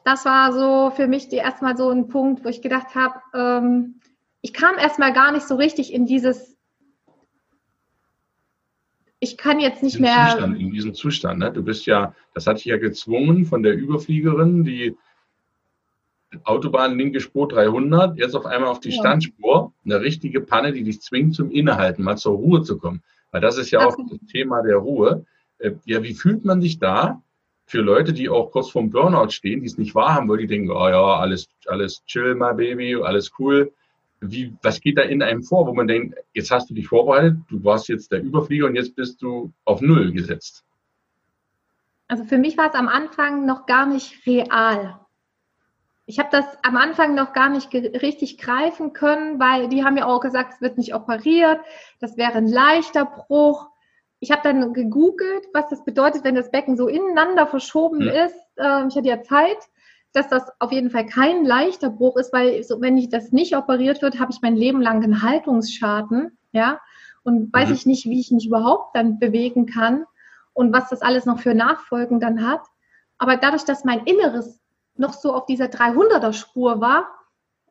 [0.03, 3.99] Das war so für mich erstmal so ein Punkt, wo ich gedacht habe, ähm,
[4.41, 6.54] ich kam erstmal gar nicht so richtig in dieses
[9.25, 10.29] ich kann jetzt nicht mehr.
[10.31, 11.51] Zustand, in diesem Zustand, ne?
[11.51, 14.95] Du bist ja, das hatte ich ja gezwungen von der Überfliegerin, die
[16.43, 18.99] Autobahn linke Spur 300, jetzt auf einmal auf die ja.
[18.99, 23.01] Standspur, eine richtige Panne, die dich zwingt zum Innehalten, mal zur Ruhe zu kommen.
[23.31, 25.25] Weil das ist ja auch das Thema der Ruhe.
[25.59, 27.21] Äh, ja, wie fühlt man sich da
[27.65, 30.69] für Leute, die auch kurz vorm Burnout stehen, die es nicht wahrhaben, weil die denken,
[30.69, 33.71] oh ja, alles, alles chill, my baby, alles cool
[34.31, 37.37] wie, was geht da in einem vor, wo man denkt, jetzt hast du dich vorbereitet,
[37.49, 40.63] du warst jetzt der Überflieger und jetzt bist du auf Null gesetzt?
[42.07, 44.99] Also für mich war es am Anfang noch gar nicht real.
[46.05, 50.05] Ich habe das am Anfang noch gar nicht richtig greifen können, weil die haben ja
[50.05, 51.59] auch gesagt, es wird nicht operiert,
[51.99, 53.69] das wäre ein leichter Bruch.
[54.19, 58.07] Ich habe dann gegoogelt, was das bedeutet, wenn das Becken so ineinander verschoben hm.
[58.07, 58.35] ist.
[58.57, 59.57] Ähm, ich hatte ja Zeit
[60.15, 63.55] dass das auf jeden Fall kein leichter Bruch ist, weil so, wenn ich das nicht
[63.55, 66.79] operiert wird, habe ich mein Leben lang einen Haltungsschaden, ja,
[67.23, 67.75] und weiß mhm.
[67.75, 70.05] ich nicht, wie ich mich überhaupt dann bewegen kann
[70.53, 72.61] und was das alles noch für Nachfolgen dann hat.
[73.17, 74.61] Aber dadurch, dass mein Inneres
[74.95, 77.07] noch so auf dieser 300er Spur war,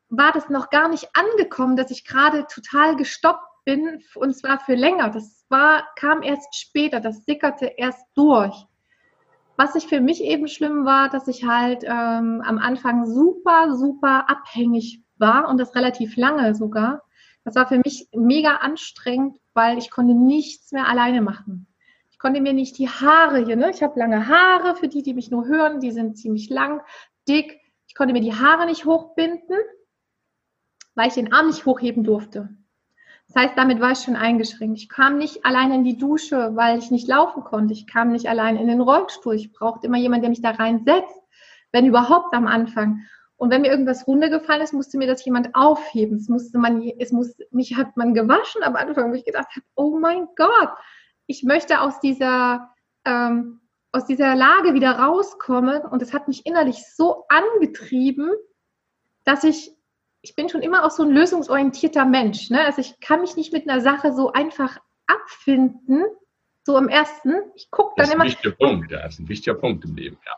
[0.08, 4.74] war das noch gar nicht angekommen, dass ich gerade total gestoppt bin und zwar für
[4.74, 5.10] länger.
[5.10, 8.66] Das war, kam erst später, das sickerte erst durch.
[9.56, 14.28] Was ich für mich eben schlimm war, dass ich halt ähm, am Anfang super, super
[14.28, 17.02] abhängig war und das relativ lange sogar.
[17.44, 21.66] Das war für mich mega anstrengend, weil ich konnte nichts mehr alleine machen.
[22.10, 23.70] Ich konnte mir nicht die Haare hier, ne?
[23.70, 26.80] ich habe lange Haare, für die, die mich nur hören, die sind ziemlich lang,
[27.28, 27.60] dick.
[27.86, 29.58] Ich konnte mir die Haare nicht hochbinden,
[30.94, 32.48] weil ich den Arm nicht hochheben durfte.
[33.34, 34.78] Das heißt, damit war ich schon eingeschränkt.
[34.78, 37.72] Ich kam nicht allein in die Dusche, weil ich nicht laufen konnte.
[37.72, 39.34] Ich kam nicht allein in den Rollstuhl.
[39.34, 41.20] Ich brauchte immer jemanden, der mich da reinsetzt,
[41.72, 43.00] wenn überhaupt am Anfang.
[43.36, 46.16] Und wenn mir irgendwas runtergefallen ist, musste mir das jemand aufheben.
[46.16, 49.66] Es musste man, es muss, mich hat man gewaschen am Anfang, wo ich gedacht habe,
[49.74, 50.70] oh mein Gott,
[51.26, 52.70] ich möchte aus dieser,
[53.04, 55.82] ähm, aus dieser Lage wieder rauskommen.
[55.82, 58.30] Und es hat mich innerlich so angetrieben,
[59.24, 59.73] dass ich,
[60.24, 62.48] ich bin schon immer auch so ein lösungsorientierter Mensch.
[62.48, 62.64] Ne?
[62.64, 66.02] Also ich kann mich nicht mit einer Sache so einfach abfinden,
[66.62, 67.34] so im ersten.
[67.54, 68.24] Ich gucke dann immer.
[68.24, 70.32] Das ist ein wichtiger Punkt, das ist ein wichtiger Punkt im Leben, ja.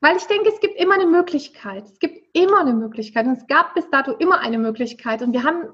[0.00, 1.84] Weil ich denke, es gibt immer eine Möglichkeit.
[1.84, 3.26] Es gibt immer eine Möglichkeit.
[3.26, 5.22] Und es gab bis dato immer eine Möglichkeit.
[5.22, 5.70] Und wir haben,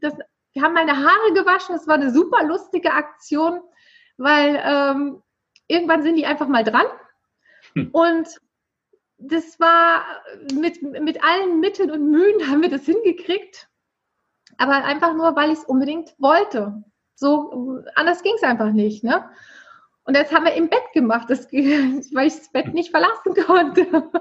[0.00, 0.14] das,
[0.52, 1.74] wir haben meine Haare gewaschen.
[1.74, 3.60] Es war eine super lustige Aktion,
[4.16, 5.22] weil ähm,
[5.66, 6.86] irgendwann sind die einfach mal dran.
[7.74, 7.88] Hm.
[7.92, 8.28] Und
[9.24, 10.04] das war
[10.52, 13.68] mit, mit allen Mitteln und Mühen haben wir das hingekriegt.
[14.58, 16.82] Aber einfach nur, weil ich es unbedingt wollte.
[17.14, 19.04] So, anders ging es einfach nicht.
[19.04, 19.24] Ne?
[20.04, 23.86] Und das haben wir im Bett gemacht, das, weil ich das Bett nicht verlassen konnte.
[23.92, 24.12] und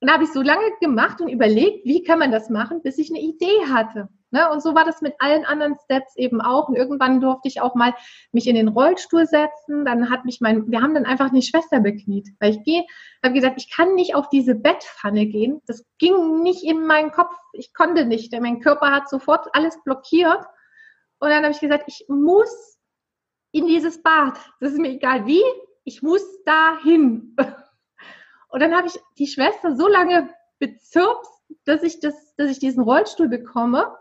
[0.00, 3.10] da habe ich so lange gemacht und überlegt, wie kann man das machen, bis ich
[3.10, 4.08] eine Idee hatte.
[4.30, 4.50] Ne?
[4.50, 6.68] Und so war das mit allen anderen Steps eben auch.
[6.68, 7.94] Und irgendwann durfte ich auch mal
[8.32, 9.84] mich in den Rollstuhl setzen.
[9.84, 12.28] Dann hat mich mein, wir haben dann einfach eine Schwester bekniet.
[12.40, 12.84] Weil ich gehe,
[13.22, 15.62] habe gesagt, ich kann nicht auf diese Bettpfanne gehen.
[15.66, 17.34] Das ging nicht in meinen Kopf.
[17.52, 18.32] Ich konnte nicht.
[18.32, 20.44] Denn mein Körper hat sofort alles blockiert.
[21.20, 22.78] Und dann habe ich gesagt, ich muss
[23.52, 24.38] in dieses Bad.
[24.60, 25.42] Das ist mir egal wie,
[25.84, 27.34] ich muss da hin.
[28.50, 31.26] Und dann habe ich die Schwester so lange bezirpt,
[31.64, 33.96] dass ich, das, dass ich diesen Rollstuhl bekomme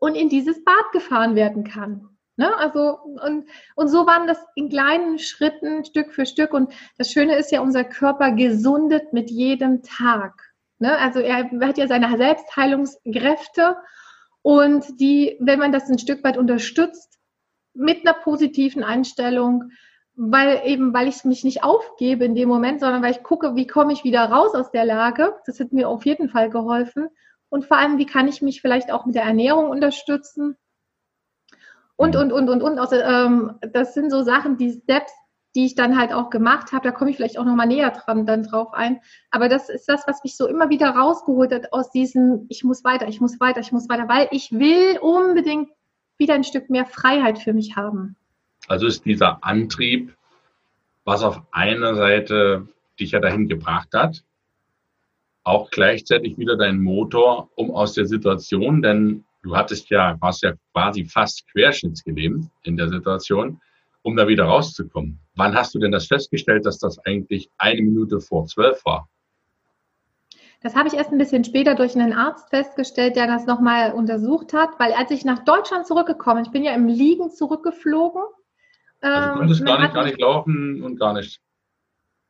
[0.00, 2.08] und in dieses Bad gefahren werden kann.
[2.36, 2.56] Ne?
[2.56, 3.44] Also, und,
[3.76, 6.52] und so waren das in kleinen Schritten, Stück für Stück.
[6.52, 10.52] Und das Schöne ist ja, unser Körper gesundet mit jedem Tag.
[10.78, 10.96] Ne?
[10.98, 13.76] Also er hat ja seine Selbstheilungskräfte
[14.42, 17.18] und die, wenn man das ein Stück weit unterstützt,
[17.74, 19.70] mit einer positiven Einstellung,
[20.16, 23.66] weil eben, weil ich mich nicht aufgebe in dem Moment, sondern weil ich gucke, wie
[23.66, 25.34] komme ich wieder raus aus der Lage.
[25.44, 27.08] Das hat mir auf jeden Fall geholfen.
[27.50, 30.56] Und vor allem, wie kann ich mich vielleicht auch mit der Ernährung unterstützen?
[31.96, 32.78] Und, und, und, und, und.
[32.78, 35.12] Also, ähm, das sind so Sachen, die Steps,
[35.54, 36.88] die ich dann halt auch gemacht habe.
[36.88, 39.00] Da komme ich vielleicht auch nochmal näher dran dann drauf ein.
[39.30, 42.84] Aber das ist das, was mich so immer wieder rausgeholt hat aus diesem, ich muss
[42.84, 45.70] weiter, ich muss weiter, ich muss weiter, weil ich will unbedingt
[46.16, 48.16] wieder ein Stück mehr Freiheit für mich haben.
[48.68, 50.14] Also ist dieser Antrieb,
[51.04, 52.68] was auf einer Seite
[53.00, 54.22] dich ja dahin gebracht hat,
[55.50, 60.54] auch gleichzeitig wieder dein Motor, um aus der Situation, denn du hattest ja, warst ja
[60.72, 63.60] quasi fast querschnittsgelähmt in der Situation,
[64.02, 65.18] um da wieder rauszukommen.
[65.34, 69.08] Wann hast du denn das festgestellt, dass das eigentlich eine Minute vor zwölf war?
[70.62, 74.52] Das habe ich erst ein bisschen später durch einen Arzt festgestellt, der das nochmal untersucht
[74.52, 78.22] hat, weil als ich nach Deutschland zurückgekommen, ich bin ja im Liegen zurückgeflogen.
[79.00, 81.40] Also du konntest ähm, gar nicht, gar nicht laufen und gar nicht.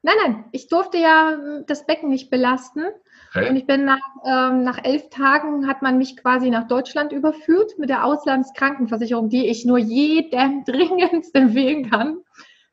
[0.03, 2.85] Nein, nein, ich durfte ja das Becken nicht belasten.
[3.33, 3.49] Okay.
[3.49, 7.79] Und ich bin nach, ähm, nach elf Tagen hat man mich quasi nach Deutschland überführt
[7.79, 12.19] mit der Auslandskrankenversicherung, die ich nur jedem dringendst empfehlen kann.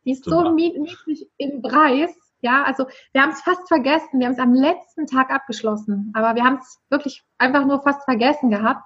[0.03, 0.45] Die ist Super.
[0.45, 2.15] so niedrig im Preis.
[2.41, 4.19] Ja, also wir haben es fast vergessen.
[4.19, 6.11] Wir haben es am letzten Tag abgeschlossen.
[6.15, 8.83] Aber wir haben es wirklich einfach nur fast vergessen gehabt.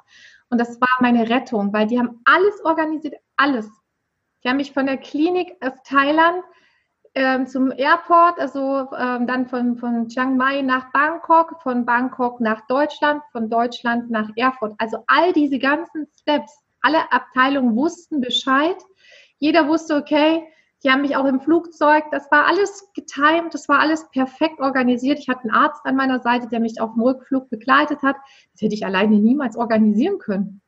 [0.50, 3.70] Und das war meine Rettung, weil die haben alles organisiert, alles.
[4.44, 6.44] Die haben mich von der Klinik aus Thailand
[7.14, 12.66] ähm, zum Airport, also ähm, dann von, von Chiang Mai nach Bangkok, von Bangkok nach
[12.68, 14.74] Deutschland, von Deutschland nach Erfurt.
[14.78, 18.78] Also all diese ganzen Steps, alle Abteilungen wussten Bescheid.
[19.40, 20.48] Jeder wusste, okay,
[20.84, 25.20] die haben mich auch im Flugzeug, das war alles getimt, das war alles perfekt organisiert.
[25.20, 28.16] Ich hatte einen Arzt an meiner Seite, der mich auf dem Rückflug begleitet hat.
[28.54, 30.62] Das hätte ich alleine niemals organisieren können.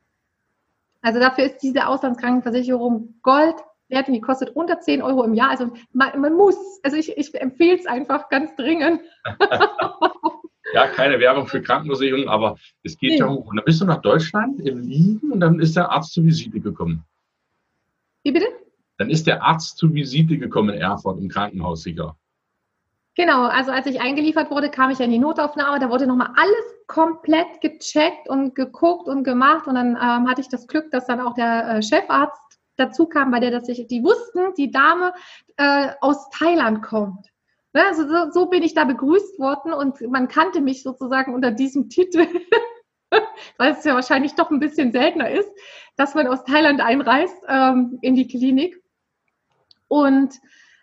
[1.02, 3.56] Also dafür ist diese Auslandskrankenversicherung Gold
[3.88, 5.50] wert und die kostet unter 10 Euro im Jahr.
[5.50, 9.00] Also man, man muss, also ich, ich empfehle es einfach ganz dringend.
[10.74, 13.18] ja, keine Werbung für Krankenversicherung, aber es geht nee.
[13.18, 13.46] ja hoch.
[13.46, 16.60] Und dann bist du nach Deutschland im Liegen und dann ist der Arzt zur Visite
[16.60, 17.04] gekommen.
[18.22, 18.46] Wie bitte?
[18.98, 22.16] Dann ist der Arzt zur Visite gekommen in Erfurt im Krankenhaus sicher.
[23.16, 26.74] Genau, also als ich eingeliefert wurde, kam ich in die Notaufnahme, da wurde nochmal alles
[26.88, 31.20] komplett gecheckt und geguckt und gemacht und dann ähm, hatte ich das Glück, dass dann
[31.20, 32.43] auch der äh, Chefarzt
[32.76, 35.12] dazu kam, weil der das sich, die wussten, die Dame
[35.56, 37.28] äh, aus Thailand kommt.
[37.72, 41.50] Ne, also so, so bin ich da begrüßt worden und man kannte mich sozusagen unter
[41.50, 42.26] diesem Titel,
[43.58, 45.50] weil es ja wahrscheinlich doch ein bisschen seltener ist,
[45.96, 48.80] dass man aus Thailand einreist ähm, in die Klinik.
[49.88, 50.34] Und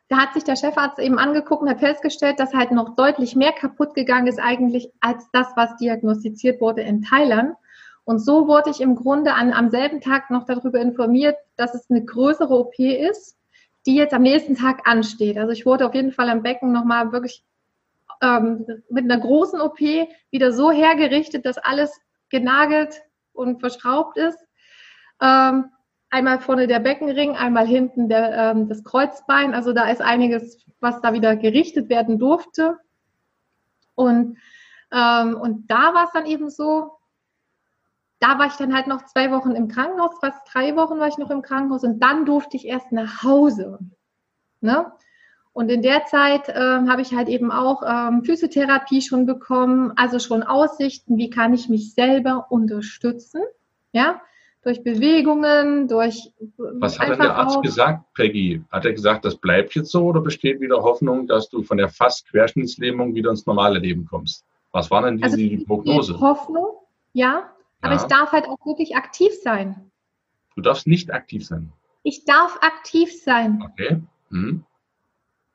[0.10, 3.54] da hat sich der Chefarzt eben angeguckt und hat festgestellt, dass halt noch deutlich mehr
[3.54, 7.56] kaputt gegangen ist eigentlich als das, was diagnostiziert wurde in Thailand.
[8.04, 11.90] Und so wurde ich im Grunde an, am selben Tag noch darüber informiert, dass es
[11.90, 13.38] eine größere OP ist,
[13.86, 15.38] die jetzt am nächsten Tag ansteht.
[15.38, 17.44] Also ich wurde auf jeden Fall am Becken nochmal wirklich
[18.22, 23.02] ähm, mit einer großen OP wieder so hergerichtet, dass alles genagelt
[23.34, 24.40] und verschraubt ist.
[25.22, 25.66] Ähm,
[26.10, 29.54] einmal vorne der Beckenring, einmal hinten der, ähm, das Kreuzbein.
[29.54, 32.78] Also da ist einiges, was da wieder gerichtet werden durfte.
[33.96, 34.38] Und,
[34.92, 36.92] ähm, und da war es dann eben so,
[38.22, 41.18] da war ich dann halt noch zwei Wochen im Krankenhaus, fast drei Wochen war ich
[41.18, 43.80] noch im Krankenhaus und dann durfte ich erst nach Hause.
[44.62, 44.92] Ne?
[45.54, 50.20] Und in der Zeit äh, habe ich halt eben auch ähm, Physiotherapie schon bekommen, also
[50.20, 53.42] schon Aussichten, wie kann ich mich selber unterstützen,
[53.92, 54.22] ja,
[54.64, 56.32] durch Bewegungen, durch.
[56.58, 58.62] Was hat denn der Arzt auch, gesagt, Peggy?
[58.72, 61.90] Hat er gesagt, das bleibt jetzt so oder besteht wieder Hoffnung, dass du von der
[61.90, 64.46] fast Querschnittslähmung wieder ins normale Leben kommst?
[64.72, 66.20] Was war denn die, also die Prognose?
[66.20, 66.68] Hoffnung,
[67.14, 67.50] ja,
[67.82, 68.02] aber ja.
[68.02, 69.92] ich darf halt auch wirklich aktiv sein.
[70.56, 71.72] Du darfst nicht aktiv sein.
[72.04, 73.64] Ich darf aktiv sein.
[73.72, 74.02] Okay.
[74.30, 74.66] Hm.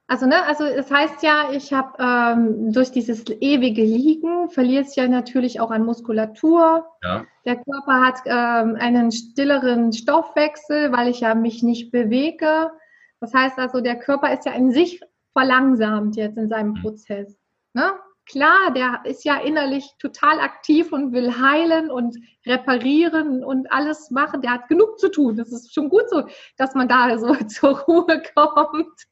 [0.09, 4.95] Also, ne, also es heißt ja, ich habe ähm, durch dieses ewige Liegen verliert es
[4.95, 6.87] ja natürlich auch an Muskulatur.
[7.03, 7.25] Ja.
[7.45, 12.71] Der Körper hat ähm, einen stilleren Stoffwechsel, weil ich ja mich nicht bewege.
[13.19, 15.01] Das heißt also, der Körper ist ja in sich
[15.33, 16.83] verlangsamt jetzt in seinem hm.
[16.83, 17.37] Prozess.
[17.75, 17.93] Ne?
[18.27, 24.43] Klar, der ist ja innerlich total aktiv und will heilen und reparieren und alles machen.
[24.43, 25.37] Der hat genug zu tun.
[25.37, 26.25] Das ist schon gut so,
[26.57, 29.07] dass man da so zur Ruhe kommt.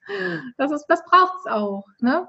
[0.59, 1.85] Das, das braucht es auch.
[2.01, 2.29] Ne?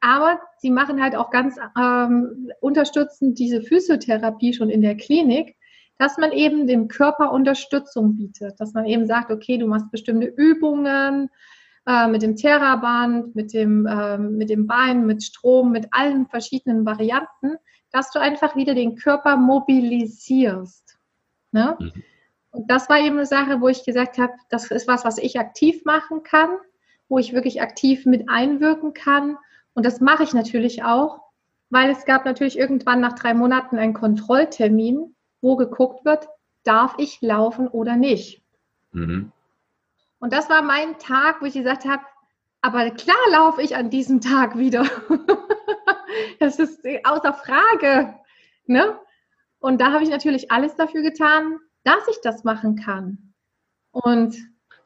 [0.00, 5.56] Aber sie machen halt auch ganz ähm, unterstützend diese Physiotherapie schon in der Klinik,
[5.98, 8.58] dass man eben dem Körper Unterstützung bietet.
[8.58, 11.28] Dass man eben sagt, okay, du machst bestimmte Übungen,
[11.86, 16.84] äh, mit dem Theraband, mit dem, äh, mit dem Bein, mit Strom, mit allen verschiedenen
[16.84, 17.56] Varianten,
[17.90, 20.98] dass du einfach wieder den Körper mobilisierst.
[21.52, 21.76] Ne?
[21.78, 21.92] Mhm.
[22.52, 25.38] Und das war eben eine Sache, wo ich gesagt habe, das ist was, was ich
[25.38, 26.50] aktiv machen kann,
[27.08, 29.36] wo ich wirklich aktiv mit einwirken kann.
[29.74, 31.20] Und das mache ich natürlich auch,
[31.70, 36.28] weil es gab natürlich irgendwann nach drei Monaten einen Kontrolltermin, wo geguckt wird,
[36.64, 38.42] darf ich laufen oder nicht.
[38.92, 39.32] Mhm.
[40.20, 42.02] Und das war mein Tag, wo ich gesagt habe,
[42.62, 44.84] aber klar laufe ich an diesem Tag wieder.
[46.38, 48.14] das ist außer Frage.
[48.66, 48.98] Ne?
[49.58, 53.32] Und da habe ich natürlich alles dafür getan, dass ich das machen kann.
[53.90, 54.36] Und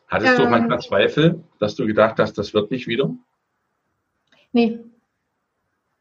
[0.08, 3.10] Hattest ähm, du manchmal Zweifel, dass du gedacht hast, das wird nicht wieder?
[4.52, 4.78] Nee.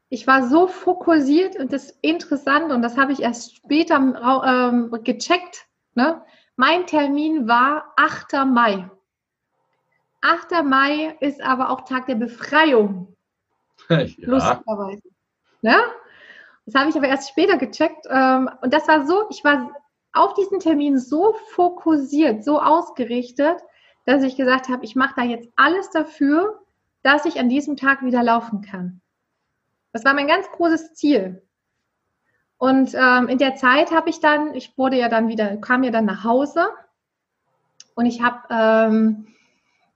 [0.10, 3.96] Ich war so fokussiert und das ist interessant und das habe ich erst später
[4.46, 5.66] ähm, gecheckt.
[5.96, 6.22] Ne?
[6.56, 8.46] Mein Termin war 8.
[8.46, 8.90] Mai.
[10.24, 10.64] 8.
[10.64, 13.16] Mai ist aber auch Tag der Befreiung.
[13.90, 14.06] ja.
[14.18, 15.04] Lustigerweise.
[15.62, 15.76] Ne?
[16.66, 18.06] Das habe ich aber erst später gecheckt.
[18.10, 19.72] Ähm, und das war so, ich war
[20.14, 23.60] auf diesen Termin so fokussiert, so ausgerichtet,
[24.06, 26.62] dass ich gesagt habe, ich mache da jetzt alles dafür,
[27.02, 29.02] dass ich an diesem Tag wieder laufen kann.
[29.92, 31.46] Das war mein ganz großes Ziel.
[32.58, 35.92] Und ähm, in der Zeit habe ich dann, ich wurde ja dann wieder, kam ja
[35.92, 36.70] dann nach Hause
[37.96, 39.28] und ich habe ähm,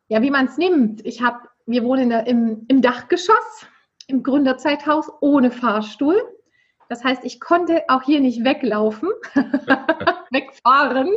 [0.08, 1.06] ja, wie man es nimmt.
[1.06, 3.68] Ich habe, wir wohnen der, im, im Dachgeschoss,
[4.08, 6.22] im Gründerzeithaus ohne Fahrstuhl.
[6.90, 9.10] Das heißt, ich konnte auch hier nicht weglaufen,
[10.32, 11.10] wegfahren.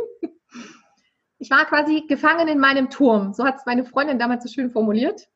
[1.38, 3.32] Ich war quasi gefangen in meinem Turm.
[3.32, 5.28] So hat es meine Freundin damals so schön formuliert.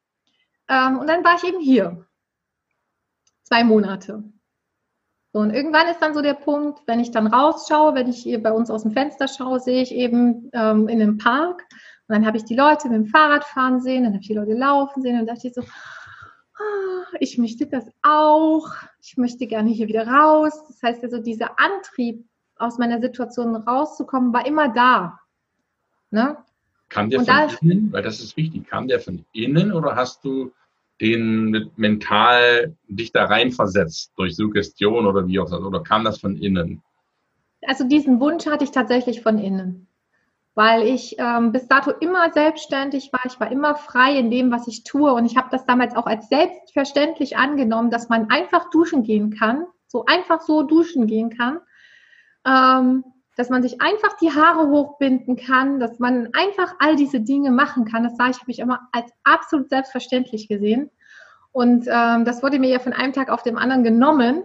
[0.69, 2.05] Ähm, und dann war ich eben hier.
[3.45, 4.25] Zwei Monate.
[5.33, 8.43] So, und irgendwann ist dann so der Punkt, wenn ich dann rausschaue, wenn ich hier
[8.43, 11.65] bei uns aus dem Fenster schaue, sehe ich eben ähm, in einem Park
[12.07, 14.35] und dann habe ich die Leute mit dem Fahrrad fahren sehen, dann habe ich die
[14.35, 18.69] Leute laufen sehen und dachte ich so, ah, ich möchte das auch,
[19.01, 20.53] ich möchte gerne hier wieder raus.
[20.69, 25.19] Das heißt also, dieser Antrieb, aus meiner Situation rauszukommen, war immer da.
[26.11, 26.37] Ne?
[26.89, 30.25] Kam der und von innen, weil das ist wichtig, kam der von innen oder hast
[30.25, 30.53] du
[31.01, 36.37] den mental dich da reinversetzt durch Suggestion oder wie auch immer, oder kam das von
[36.37, 36.83] innen?
[37.63, 39.89] Also diesen Wunsch hatte ich tatsächlich von innen
[40.55, 43.21] weil ich ähm, bis dato immer selbstständig war.
[43.27, 45.13] Ich war immer frei in dem, was ich tue.
[45.13, 49.67] Und ich habe das damals auch als selbstverständlich angenommen, dass man einfach duschen gehen kann,
[49.89, 51.61] so einfach so duschen gehen kann,
[52.47, 53.05] ähm,
[53.37, 57.85] dass man sich einfach die Haare hochbinden kann, dass man einfach all diese Dinge machen
[57.85, 58.05] kann.
[58.05, 60.91] Das sah ich, habe ich immer als absolut selbstverständlich gesehen.
[61.51, 64.45] Und ähm, das wurde mir ja von einem Tag auf den anderen genommen.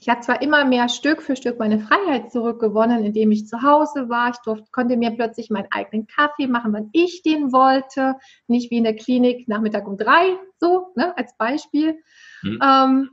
[0.00, 4.08] Ich habe zwar immer mehr Stück für Stück meine Freiheit zurückgewonnen, indem ich zu Hause
[4.08, 4.30] war.
[4.30, 8.16] Ich durfte, konnte mir plötzlich meinen eigenen Kaffee machen, wann ich den wollte.
[8.46, 12.00] Nicht wie in der Klinik Nachmittag um drei, so ne, als Beispiel.
[12.42, 12.58] Mhm.
[12.62, 13.10] Ähm,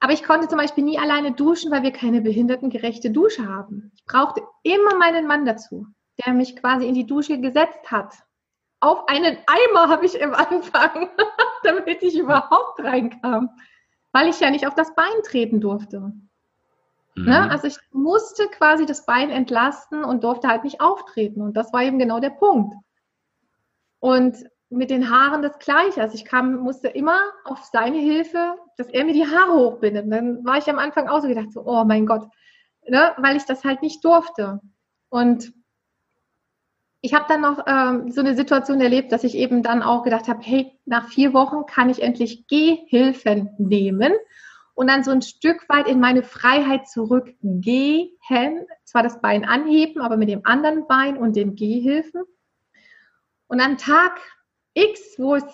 [0.00, 3.92] aber ich konnte zum Beispiel nie alleine duschen, weil wir keine behindertengerechte Dusche haben.
[3.94, 5.86] Ich brauchte immer meinen Mann dazu,
[6.26, 8.14] der mich quasi in die Dusche gesetzt hat.
[8.80, 11.08] Auf einen Eimer habe ich im Anfang,
[11.62, 13.48] damit ich überhaupt reinkam.
[14.12, 16.12] Weil ich ja nicht auf das Bein treten durfte.
[17.14, 17.24] Mhm.
[17.24, 17.50] Ne?
[17.50, 21.42] Also ich musste quasi das Bein entlasten und durfte halt nicht auftreten.
[21.42, 22.74] Und das war eben genau der Punkt.
[23.98, 24.36] Und
[24.72, 26.00] mit den Haaren das Gleiche.
[26.00, 30.06] Also ich kam, musste immer auf seine Hilfe, dass er mir die Haare hochbindet.
[30.06, 32.26] Und dann war ich am Anfang auch so gedacht, so, oh mein Gott,
[32.88, 33.12] ne?
[33.18, 34.60] weil ich das halt nicht durfte.
[35.10, 35.52] Und
[37.02, 40.28] ich habe dann noch ähm, so eine Situation erlebt, dass ich eben dann auch gedacht
[40.28, 44.12] habe, hey, nach vier Wochen kann ich endlich Gehhilfen nehmen
[44.74, 48.66] und dann so ein Stück weit in meine Freiheit zurückgehen.
[48.84, 52.22] Zwar das Bein anheben, aber mit dem anderen Bein und den Gehhilfen.
[53.48, 54.20] Und an Tag
[54.74, 55.44] X, wo es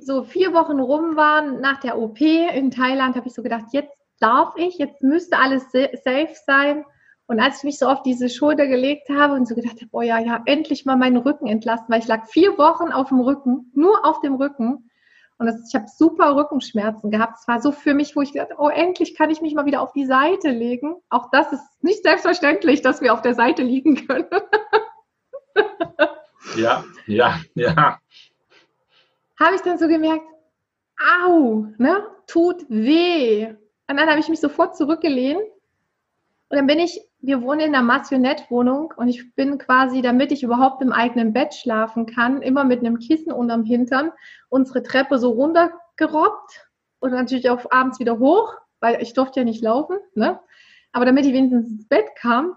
[0.00, 3.96] so vier Wochen rum waren nach der OP in Thailand, habe ich so gedacht, jetzt
[4.18, 6.84] darf ich, jetzt müsste alles safe sein.
[7.28, 10.02] Und als ich mich so auf diese Schulter gelegt habe und so gedacht habe, oh
[10.02, 13.70] ja, ja, endlich mal meinen Rücken entlasten, weil ich lag vier Wochen auf dem Rücken,
[13.74, 14.90] nur auf dem Rücken.
[15.38, 17.38] Und das, ich habe super Rückenschmerzen gehabt.
[17.40, 19.82] Es war so für mich, wo ich gedacht oh, endlich kann ich mich mal wieder
[19.82, 20.96] auf die Seite legen.
[21.10, 24.28] Auch das ist nicht selbstverständlich, dass wir auf der Seite liegen können.
[26.56, 27.98] ja, ja, ja.
[29.38, 30.24] Habe ich dann so gemerkt,
[31.24, 33.48] au, ne, tut weh.
[33.88, 35.42] Und dann habe ich mich sofort zurückgelehnt
[36.48, 40.42] und dann bin ich, wir wohnen in einer Massionette-Wohnung und ich bin quasi, damit ich
[40.42, 44.12] überhaupt im eigenen Bett schlafen kann, immer mit einem Kissen unterm Hintern
[44.48, 46.68] unsere Treppe so runtergerobbt
[47.00, 50.38] und natürlich auch abends wieder hoch, weil ich durfte ja nicht laufen, ne?
[50.92, 52.56] Aber damit ich wenigstens ins Bett kam,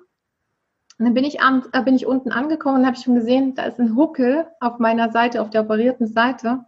[0.97, 3.63] und dann bin ich abends, äh, bin ich unten angekommen und habe schon gesehen, da
[3.63, 6.65] ist ein Huckel auf meiner Seite, auf der operierten Seite.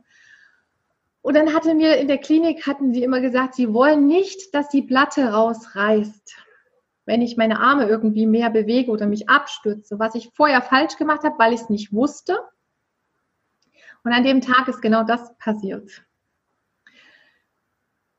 [1.22, 4.70] Und dann hatte mir in der Klinik hatten sie immer gesagt, sie wollen nicht, dass
[4.70, 6.36] die Platte rausreißt
[7.06, 11.24] wenn ich meine Arme irgendwie mehr bewege oder mich abstütze, was ich vorher falsch gemacht
[11.24, 12.38] habe, weil ich es nicht wusste.
[14.04, 16.04] Und an dem Tag ist genau das passiert.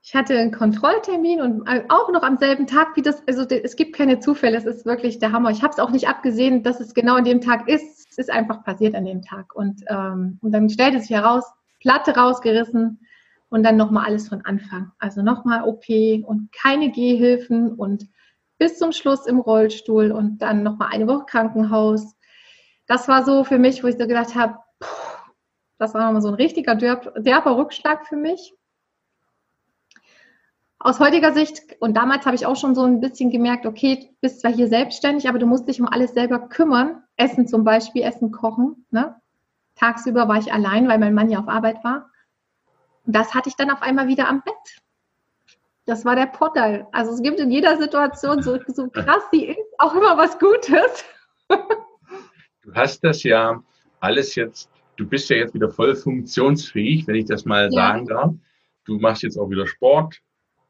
[0.04, 3.94] Ich hatte einen Kontrolltermin und auch noch am selben Tag wie das, also es gibt
[3.94, 5.50] keine Zufälle, es ist wirklich der Hammer.
[5.50, 8.08] Ich habe es auch nicht abgesehen, dass es genau an dem Tag ist.
[8.10, 9.54] Es ist einfach passiert an dem Tag.
[9.54, 11.44] Und, ähm, und dann stellte sich heraus,
[11.78, 13.00] Platte rausgerissen
[13.48, 14.90] und dann nochmal alles von Anfang.
[14.98, 15.88] Also nochmal OP
[16.24, 18.08] und keine Gehhilfen und
[18.62, 22.14] bis zum Schluss im Rollstuhl und dann noch mal eine Woche Krankenhaus.
[22.86, 24.58] Das war so für mich, wo ich so gedacht habe,
[25.78, 28.54] das war nochmal so ein richtiger derb, derber Rückschlag für mich.
[30.78, 34.16] Aus heutiger Sicht, und damals habe ich auch schon so ein bisschen gemerkt, okay, du
[34.20, 37.02] bist zwar hier selbstständig, aber du musst dich um alles selber kümmern.
[37.16, 38.86] Essen zum Beispiel, Essen kochen.
[38.92, 39.16] Ne?
[39.74, 42.10] Tagsüber war ich allein, weil mein Mann ja auf Arbeit war.
[43.06, 44.82] Und das hatte ich dann auf einmal wieder am Bett.
[45.84, 46.86] Das war der Vorteil.
[46.92, 51.04] Also es gibt in jeder Situation so, so krass die ist, auch immer was Gutes.
[51.48, 53.62] du hast das ja
[54.00, 57.70] alles jetzt, du bist ja jetzt wieder voll funktionsfähig, wenn ich das mal ja.
[57.70, 58.34] sagen darf.
[58.84, 60.20] Du machst jetzt auch wieder Sport,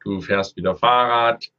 [0.03, 1.51] du fährst wieder Fahrrad.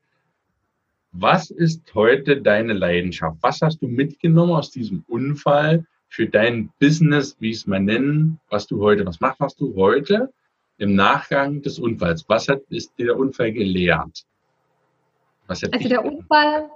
[1.12, 3.38] Was ist heute deine Leidenschaft?
[3.42, 8.40] Was hast du mitgenommen aus diesem Unfall für dein Business, wie ich es mal nennen,
[8.50, 10.34] was du heute, was machst, was du heute?
[10.84, 12.26] Im Nachgang des Unfalls?
[12.28, 14.26] Was hat ist der Unfall gelehrt?
[15.48, 16.70] also der Unfall,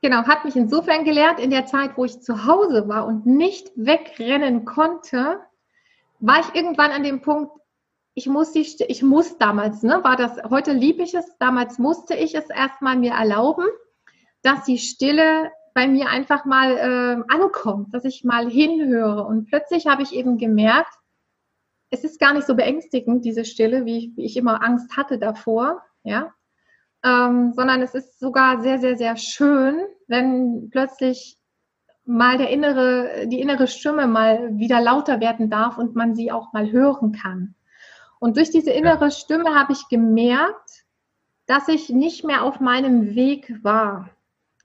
[0.00, 3.70] genau, hat mich insofern gelehrt, in der Zeit, wo ich zu Hause war und nicht
[3.76, 5.40] wegrennen konnte,
[6.20, 7.52] war ich irgendwann an dem Punkt,
[8.14, 12.14] ich muss die, ich muss damals, ne, war das, heute liebe ich es, damals musste
[12.14, 13.66] ich es erstmal mir erlauben,
[14.42, 16.76] dass die Stille bei mir einfach mal
[17.28, 19.24] äh, ankommt, dass ich mal hinhöre.
[19.24, 20.94] Und plötzlich habe ich eben gemerkt,
[21.94, 25.82] es ist gar nicht so beängstigend, diese Stille, wie, wie ich immer Angst hatte davor,
[26.02, 26.34] ja.
[27.04, 31.38] Ähm, sondern es ist sogar sehr, sehr, sehr schön, wenn plötzlich
[32.04, 36.52] mal der innere, die innere Stimme mal wieder lauter werden darf und man sie auch
[36.52, 37.54] mal hören kann.
[38.18, 40.84] Und durch diese innere Stimme habe ich gemerkt,
[41.46, 44.10] dass ich nicht mehr auf meinem Weg war.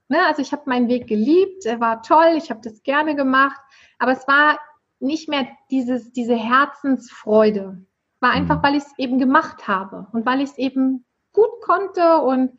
[0.08, 0.18] Ne?
[0.26, 3.60] Also ich habe meinen Weg geliebt, er war toll, ich habe das gerne gemacht,
[3.98, 4.58] aber es war
[5.00, 7.84] nicht mehr dieses, diese Herzensfreude.
[8.20, 8.62] War einfach, mhm.
[8.62, 12.52] weil ich es eben gemacht habe und weil ich es eben gut konnte und,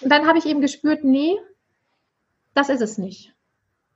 [0.00, 1.36] und dann habe ich eben gespürt, nee,
[2.54, 3.34] das ist es nicht.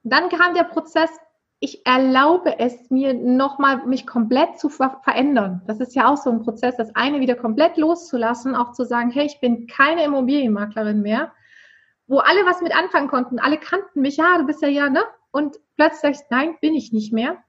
[0.02, 1.10] Und dann kam der Prozess,
[1.58, 5.62] ich erlaube es mir nochmal, mich komplett zu ver verändern.
[5.66, 9.10] Das ist ja auch so ein Prozess, das eine wieder komplett loszulassen, auch zu sagen,
[9.10, 11.32] hey, ich bin keine Immobilienmaklerin mehr,
[12.08, 13.38] wo alle was mit anfangen konnten.
[13.38, 15.02] Alle kannten mich, ja, du bist ja ja, ne?
[15.30, 17.42] Und plötzlich, nein, bin ich nicht mehr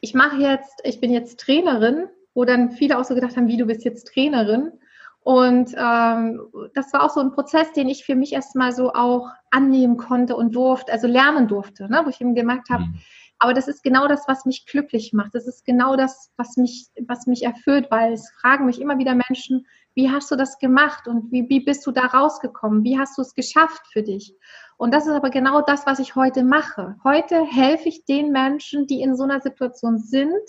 [0.00, 3.56] ich mache jetzt, ich bin jetzt Trainerin, wo dann viele auch so gedacht haben, wie
[3.56, 4.72] du bist jetzt Trainerin.
[5.20, 6.40] Und ähm,
[6.74, 10.36] das war auch so ein Prozess, den ich für mich erstmal so auch annehmen konnte
[10.36, 12.02] und durfte, also lernen durfte, ne?
[12.04, 13.00] wo ich eben gemerkt habe, mhm.
[13.38, 15.34] Aber das ist genau das, was mich glücklich macht.
[15.34, 19.14] Das ist genau das, was mich, was mich erfüllt, weil es fragen mich immer wieder
[19.14, 22.84] Menschen, wie hast du das gemacht und wie, wie bist du da rausgekommen?
[22.84, 24.34] Wie hast du es geschafft für dich?
[24.76, 26.96] Und das ist aber genau das, was ich heute mache.
[27.02, 30.40] Heute helfe ich den Menschen, die in so einer Situation sind,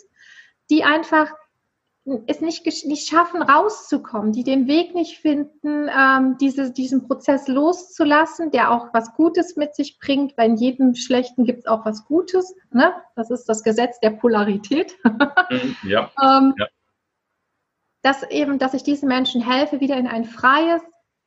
[0.70, 1.32] die einfach
[2.28, 8.52] es nicht, nicht schaffen, rauszukommen, die den Weg nicht finden, ähm, diese, diesen Prozess loszulassen,
[8.52, 12.06] der auch was Gutes mit sich bringt, weil in jedem Schlechten gibt es auch was
[12.06, 12.56] Gutes.
[12.72, 12.94] Ne?
[13.16, 14.96] Das ist das Gesetz der Polarität.
[15.50, 16.12] Mhm, ja.
[16.22, 16.68] ähm, ja.
[18.02, 20.82] Dass eben, dass ich diesen Menschen helfe, wieder in ein freies,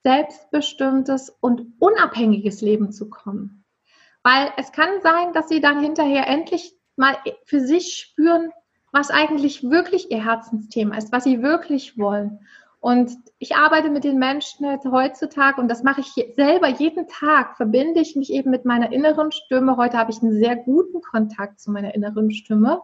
[0.05, 3.65] selbstbestimmtes und unabhängiges Leben zu kommen.
[4.23, 8.53] Weil es kann sein, dass sie dann hinterher endlich mal für sich spüren,
[8.93, 12.41] was eigentlich wirklich ihr Herzensthema ist, was sie wirklich wollen.
[12.79, 18.01] Und ich arbeite mit den Menschen heutzutage und das mache ich selber jeden Tag, verbinde
[18.01, 19.77] ich mich eben mit meiner inneren Stimme.
[19.77, 22.83] Heute habe ich einen sehr guten Kontakt zu meiner inneren Stimme,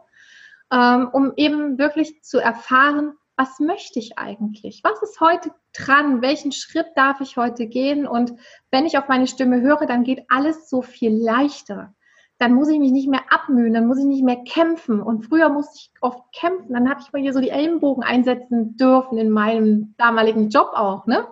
[0.73, 4.83] ähm, um eben wirklich zu erfahren, was möchte ich eigentlich?
[4.85, 6.23] Was ist heute dran?
[6.23, 8.07] Welchen Schritt darf ich heute gehen?
[8.07, 8.35] Und
[8.71, 11.95] wenn ich auf meine Stimme höre, dann geht alles so viel leichter
[12.39, 15.03] dann muss ich mich nicht mehr abmühen, dann muss ich nicht mehr kämpfen.
[15.03, 18.77] Und früher musste ich oft kämpfen, dann habe ich mal hier so die Ellenbogen einsetzen
[18.77, 21.07] dürfen in meinem damaligen Job auch.
[21.07, 21.27] Ne?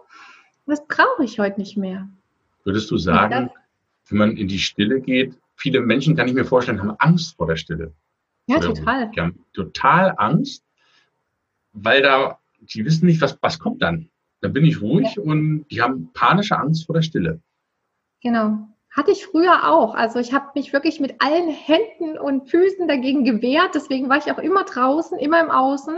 [0.67, 2.09] das brauche ich heute nicht mehr.
[2.65, 3.51] Würdest du sagen,
[4.09, 7.47] wenn man in die Stille geht, viele Menschen, kann ich mir vorstellen, haben Angst vor
[7.47, 7.93] der Stille.
[8.47, 9.11] Ja, Oder total.
[9.11, 10.65] Die haben total Angst,
[11.73, 14.09] weil da, die wissen nicht, was, was kommt dann.
[14.41, 15.23] Dann bin ich ruhig ja.
[15.23, 17.41] und die haben panische Angst vor der Stille.
[18.23, 18.69] Genau.
[18.97, 19.95] Hatte ich früher auch.
[19.95, 23.75] Also ich habe mich wirklich mit allen Händen und Füßen dagegen gewehrt.
[23.75, 25.97] Deswegen war ich auch immer draußen, immer im Außen,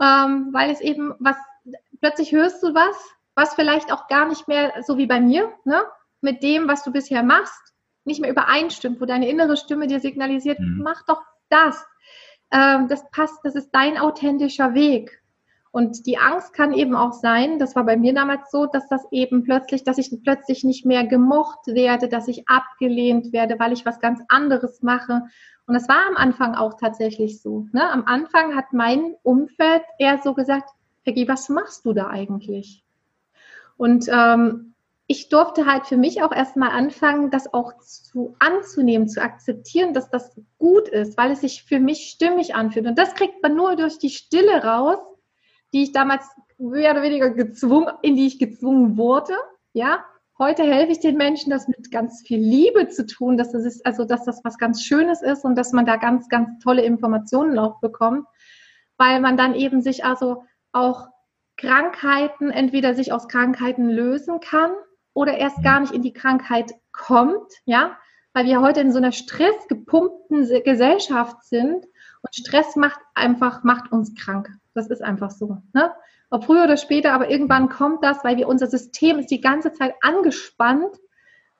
[0.00, 1.36] ähm, weil es eben was,
[2.00, 2.96] plötzlich hörst du was,
[3.34, 5.82] was vielleicht auch gar nicht mehr so wie bei mir, ne,
[6.20, 7.74] mit dem, was du bisher machst,
[8.04, 10.80] nicht mehr übereinstimmt, wo deine innere Stimme dir signalisiert, mhm.
[10.84, 11.84] mach doch das.
[12.52, 15.20] Ähm, das passt, das ist dein authentischer Weg.
[15.70, 19.06] Und die Angst kann eben auch sein, das war bei mir damals so, dass das
[19.10, 23.84] eben plötzlich, dass ich plötzlich nicht mehr gemocht werde, dass ich abgelehnt werde, weil ich
[23.84, 25.22] was ganz anderes mache.
[25.66, 27.66] Und das war am Anfang auch tatsächlich so.
[27.72, 27.88] Ne?
[27.90, 30.70] Am Anfang hat mein Umfeld eher so gesagt,
[31.04, 32.82] Peggy, was machst du da eigentlich?
[33.76, 34.74] Und ähm,
[35.06, 40.10] ich durfte halt für mich auch erstmal anfangen, das auch zu anzunehmen, zu akzeptieren, dass
[40.10, 42.86] das gut ist, weil es sich für mich stimmig anfühlt.
[42.86, 44.98] Und das kriegt man nur durch die Stille raus,
[45.72, 46.24] die ich damals
[46.58, 49.34] mehr oder weniger gezwungen, in die ich gezwungen wurde.
[49.72, 50.04] Ja,
[50.38, 53.84] heute helfe ich den Menschen, das mit ganz viel Liebe zu tun, dass das ist,
[53.86, 57.58] also dass das was ganz Schönes ist und dass man da ganz, ganz tolle Informationen
[57.58, 58.26] auch bekommt,
[58.96, 61.08] weil man dann eben sich also auch
[61.56, 64.70] Krankheiten, entweder sich aus Krankheiten lösen kann
[65.12, 67.96] oder erst gar nicht in die Krankheit kommt, ja,
[68.32, 71.84] weil wir heute in so einer stressgepumpten Gesellschaft sind
[72.22, 74.50] und Stress macht einfach, macht uns krank.
[74.74, 75.58] Das ist einfach so.
[75.72, 75.92] Ne?
[76.30, 79.72] Ob früher oder später, aber irgendwann kommt das, weil wir unser System ist die ganze
[79.72, 80.96] Zeit angespannt,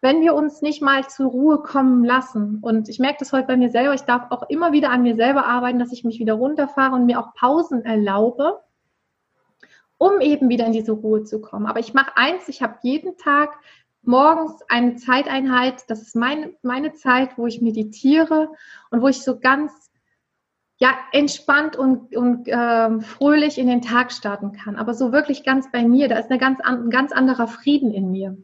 [0.01, 2.59] wenn wir uns nicht mal zur Ruhe kommen lassen.
[2.61, 3.95] Und ich merke das heute bei mir selber.
[3.95, 7.07] Ich darf auch immer wieder an mir selber arbeiten, dass ich mich wieder runterfahre und
[7.07, 8.61] mir auch Pausen erlaube,
[9.97, 11.67] um eben wieder in diese Ruhe zu kommen.
[11.67, 13.59] Aber ich mache eins, ich habe jeden Tag
[14.03, 18.51] morgens eine Zeiteinheit, das ist meine, meine Zeit, wo ich meditiere
[18.91, 19.88] und wo ich so ganz
[20.79, 24.77] ja, entspannt und, und äh, fröhlich in den Tag starten kann.
[24.77, 28.11] Aber so wirklich ganz bei mir, da ist eine ganz, ein ganz anderer Frieden in
[28.13, 28.37] mir.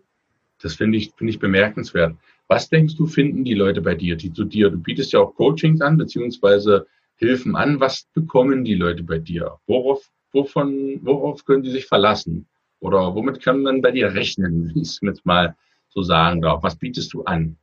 [0.61, 2.17] Das finde ich, finde ich bemerkenswert.
[2.49, 5.35] Was denkst du, finden die Leute bei dir, die zu dir, du bietest ja auch
[5.35, 7.81] Coachings an, beziehungsweise Hilfen an.
[7.81, 9.59] Was bekommen die Leute bei dir?
[9.67, 12.47] Worauf, wovon, worauf können die sich verlassen?
[12.81, 15.57] Oder womit können man bei dir rechnen, wie ich es jetzt mal
[15.89, 16.63] so sagen darf?
[16.63, 17.57] Was bietest du an?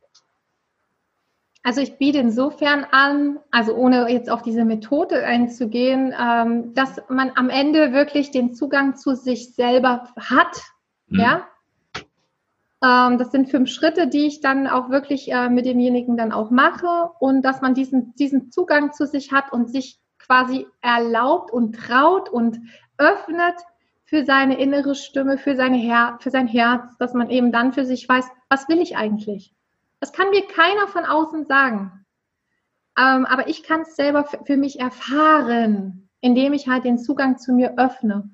[1.64, 7.32] Also ich biete insofern an, also ohne jetzt auf diese Methode einzugehen, ähm, dass man
[7.36, 10.60] am Ende wirklich den Zugang zu sich selber hat.
[11.06, 11.20] Mhm.
[11.20, 11.48] Ja.
[12.82, 16.50] Ähm, das sind fünf Schritte, die ich dann auch wirklich äh, mit demjenigen dann auch
[16.50, 21.76] mache und dass man diesen, diesen Zugang zu sich hat und sich quasi erlaubt und
[21.76, 22.58] traut und
[22.98, 23.54] öffnet
[24.04, 27.84] für seine innere Stimme, für, seine Her für sein Herz, dass man eben dann für
[27.84, 29.54] sich weiß, was will ich eigentlich?
[30.02, 32.04] Das kann mir keiner von außen sagen.
[32.98, 37.52] Ähm, aber ich kann es selber für mich erfahren, indem ich halt den Zugang zu
[37.52, 38.28] mir öffne.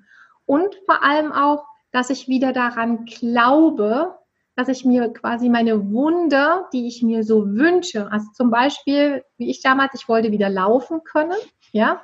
[0.47, 4.17] Und vor allem auch, dass ich wieder daran glaube,
[4.57, 9.51] dass ich mir quasi meine Wunder, die ich mir so wünsche, also zum Beispiel, wie
[9.51, 11.37] ich damals, ich wollte wieder laufen können,
[11.73, 12.01] ja,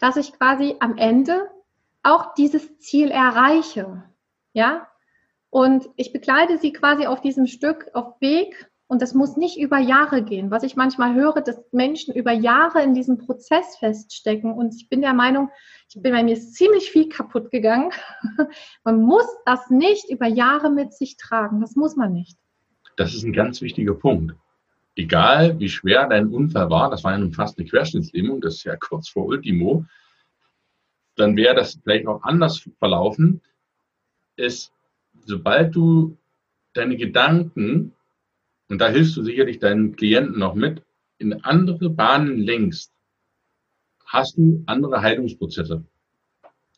[0.00, 1.50] dass ich quasi am Ende
[2.04, 4.04] auch dieses Ziel erreiche,
[4.52, 4.86] ja.
[5.50, 9.78] Und ich begleite sie quasi auf diesem Stück auf Weg Und das muss nicht über
[9.78, 10.50] Jahre gehen.
[10.50, 14.52] Was ich manchmal höre, dass Menschen über Jahre in diesem Prozess feststecken.
[14.52, 15.50] Und ich bin der Meinung,
[15.88, 17.90] ich bin bei mir ziemlich viel kaputt gegangen.
[18.84, 21.60] Man muss das nicht über Jahre mit sich tragen.
[21.60, 22.38] Das muss man nicht.
[22.96, 24.34] Das ist ein ganz wichtiger Punkt.
[24.94, 28.64] Egal wie schwer dein Unfall war, das war ja nun fast eine Querschnittslähmung, das ist
[28.64, 29.84] ja kurz vor Ultimo,
[31.16, 33.42] dann wäre das vielleicht auch anders verlaufen,
[34.36, 34.72] ist,
[35.26, 36.16] sobald du
[36.72, 37.92] deine Gedanken
[38.68, 40.82] und da hilfst du sicherlich deinen Klienten noch mit,
[41.18, 42.92] in andere Bahnen lenkst,
[44.06, 45.84] hast du andere Heilungsprozesse.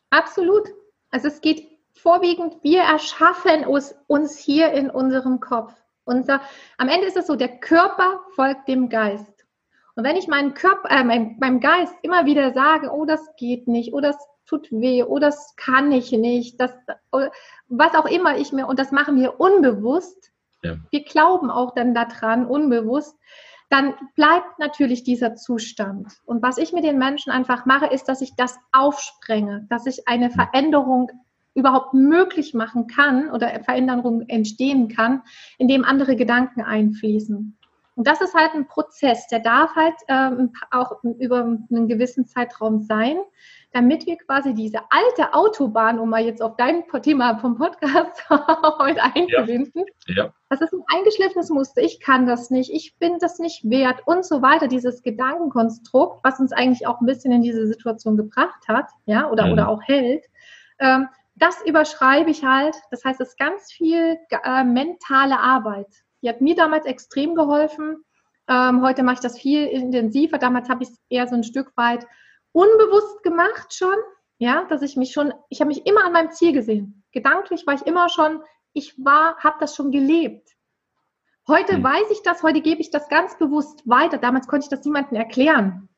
[0.09, 0.69] Absolut.
[1.11, 5.73] Also es geht vorwiegend, wir erschaffen uns, uns hier in unserem Kopf.
[6.05, 6.41] Unser,
[6.77, 9.45] am Ende ist es so, der Körper folgt dem Geist.
[9.95, 13.67] Und wenn ich meinen Körper, äh, mein, meinem Geist immer wieder sage, oh, das geht
[13.67, 16.73] nicht, oh, das tut weh, oh, das kann ich nicht, das,
[17.67, 20.31] was auch immer ich mir, und das machen wir unbewusst,
[20.63, 20.77] ja.
[20.89, 23.17] wir glauben auch dann daran, unbewusst,
[23.69, 26.11] dann bleibt natürlich dieser Zustand.
[26.25, 30.07] Und was ich mit den Menschen einfach mache, ist, dass ich das aufsprenge, dass ich
[30.07, 31.11] eine Veränderung
[31.53, 35.21] überhaupt möglich machen kann oder Veränderung entstehen kann,
[35.57, 37.57] indem andere Gedanken einfließen.
[37.95, 42.81] Und das ist halt ein Prozess, der darf halt ähm, auch über einen gewissen Zeitraum
[42.81, 43.17] sein
[43.71, 49.01] damit wir quasi diese alte Autobahn, um mal jetzt auf dein Thema vom Podcast heute
[49.03, 50.25] einzubinden, ja.
[50.25, 50.33] ja.
[50.49, 54.25] das ist ein eingeschliffenes Muster, ich kann das nicht, ich bin das nicht wert und
[54.25, 58.87] so weiter, dieses Gedankenkonstrukt, was uns eigentlich auch ein bisschen in diese Situation gebracht hat,
[59.05, 59.53] ja, oder, mhm.
[59.53, 60.25] oder auch hält,
[60.79, 61.07] ähm,
[61.39, 62.75] das überschreibe ich halt.
[62.91, 65.87] Das heißt, es ist ganz viel äh, mentale Arbeit.
[66.21, 68.03] Die hat mir damals extrem geholfen.
[68.49, 70.37] Ähm, heute mache ich das viel intensiver.
[70.37, 72.05] Damals habe ich es eher so ein Stück weit
[72.51, 73.95] unbewusst gemacht schon,
[74.37, 77.03] ja, dass ich mich schon, ich habe mich immer an meinem Ziel gesehen.
[77.11, 78.41] Gedanklich war ich immer schon,
[78.73, 80.49] ich war, habe das schon gelebt.
[81.47, 81.83] Heute mhm.
[81.83, 84.17] weiß ich das, heute gebe ich das ganz bewusst weiter.
[84.17, 85.89] Damals konnte ich das niemandem erklären.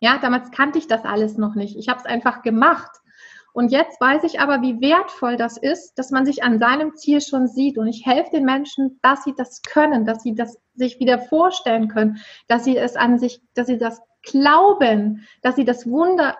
[0.00, 1.76] Ja, damals kannte ich das alles noch nicht.
[1.76, 2.90] Ich habe es einfach gemacht.
[3.52, 7.20] Und jetzt weiß ich aber, wie wertvoll das ist, dass man sich an seinem Ziel
[7.20, 7.78] schon sieht.
[7.78, 11.88] Und ich helfe den Menschen, dass sie das können, dass sie das sich wieder vorstellen
[11.88, 12.18] können,
[12.48, 16.36] dass sie es an sich, dass sie das glauben, dass sie das Wunder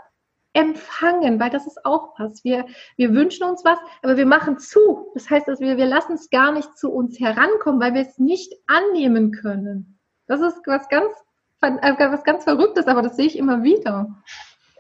[0.53, 2.43] empfangen, weil das ist auch was.
[2.45, 2.67] Wir,
[2.97, 5.11] wir wünschen uns was, aber wir machen zu.
[5.15, 8.19] Das heißt, dass wir, wir lassen es gar nicht zu uns herankommen, weil wir es
[8.19, 9.99] nicht annehmen können.
[10.27, 11.13] Das ist was ganz,
[11.61, 14.23] äh, was ganz Verrücktes, aber das sehe ich immer wieder.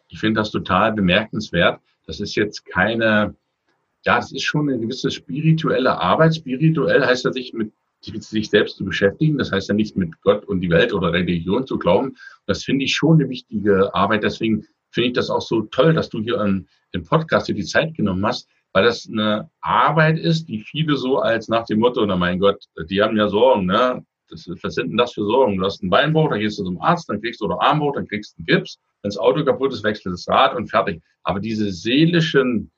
[0.08, 1.80] Ich finde das total bemerkenswert.
[2.06, 3.36] Das ist jetzt keine,
[4.04, 6.34] ja, das ist schon eine gewisse spirituelle Arbeit.
[6.34, 9.38] Spirituell heißt ja sich mit sich selbst zu beschäftigen.
[9.38, 12.16] Das heißt ja nicht mit Gott und die Welt oder Religion zu glauben.
[12.46, 14.22] Das finde ich schon eine wichtige Arbeit.
[14.22, 16.38] Deswegen finde ich das auch so toll, dass du hier
[16.94, 21.18] den Podcast dir die Zeit genommen hast, weil das eine Arbeit ist, die viele so
[21.18, 24.04] als nach dem Motto, na mein Gott, die haben ja Sorgen, ne?
[24.28, 25.58] Das, was sind denn das für Sorgen?
[25.58, 28.06] Du hast einen Beinbruch, dann gehst du zum Arzt, dann kriegst du oder Armbruch, dann
[28.06, 28.78] kriegst du einen Gips.
[29.02, 31.02] Wenn das Auto kaputt ist, wechselst das Rad und fertig.
[31.24, 32.70] Aber diese seelischen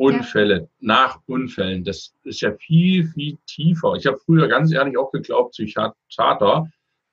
[0.00, 0.66] Unfälle, ja.
[0.80, 3.94] nach Unfällen, das ist ja viel, viel tiefer.
[3.96, 6.70] Ich habe früher ganz ehrlich auch geglaubt, Psychiater,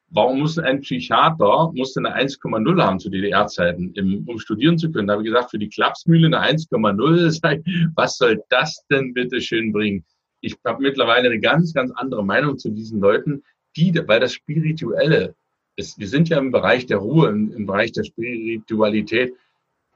[0.09, 3.93] warum muss ein Psychiater, musste eine 1,0 haben zu DDR-Zeiten,
[4.25, 5.07] um studieren zu können?
[5.07, 9.73] Da habe ich gesagt, für die Klapsmühle eine 1,0, was soll das denn bitte schön
[9.73, 10.05] bringen?
[10.39, 13.43] Ich habe mittlerweile eine ganz, ganz andere Meinung zu diesen Leuten,
[13.75, 15.35] die, weil das Spirituelle
[15.75, 19.33] ist, wir sind ja im Bereich der Ruhe, im, im Bereich der Spiritualität,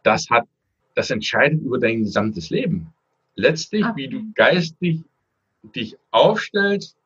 [0.03, 0.45] das hat
[0.95, 2.93] das entscheidet über dein gesamtes Leben.
[3.35, 5.01] Letztlich, wie du geistig
[5.75, 6.97] dich aufstellst,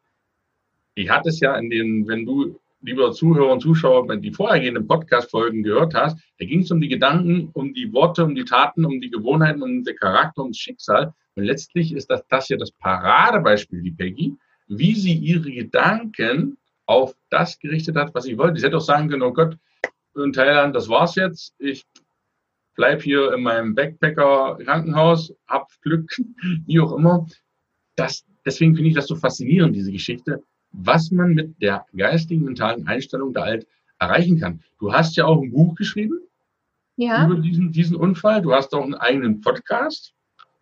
[0.96, 4.88] ich hatte es ja in den, wenn du, lieber Zuhörer und Zuschauer, wenn die vorhergehenden
[4.88, 8.86] Podcast-Folgen gehört hast, da ging es um die Gedanken, um die Worte, um die Taten,
[8.86, 11.14] um die Gewohnheiten, um den Charakter, um das Schicksal.
[11.36, 14.36] Und letztlich ist das, das ja das Paradebeispiel, die Peggy,
[14.68, 18.60] wie sie ihre Gedanken auf das gerichtet hat, was sie wollte.
[18.60, 19.58] Sie hätte auch sagen können, oh Gott,
[20.16, 21.54] in Thailand, das war's jetzt.
[21.60, 21.86] Ich
[22.76, 26.10] bleib hier in meinem Backpacker-Krankenhaus, hab Glück,
[26.66, 27.26] wie auch immer.
[27.96, 32.88] Das, deswegen finde ich das so faszinierend, diese Geschichte, was man mit der geistigen, mentalen
[32.88, 33.68] Einstellung da halt
[34.00, 34.62] erreichen kann.
[34.80, 36.20] Du hast ja auch ein Buch geschrieben
[36.98, 37.26] ja.
[37.26, 38.42] über diesen, diesen Unfall.
[38.42, 40.14] Du hast auch einen eigenen Podcast.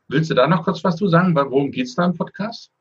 [0.07, 1.35] Willst du da noch kurz was zu sagen?
[1.35, 2.71] Worum geht es da im Podcast?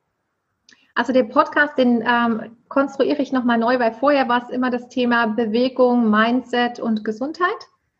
[0.95, 4.89] Also den Podcast, den ähm, konstruiere ich nochmal neu, weil vorher war es immer das
[4.89, 7.49] Thema Bewegung, Mindset und Gesundheit.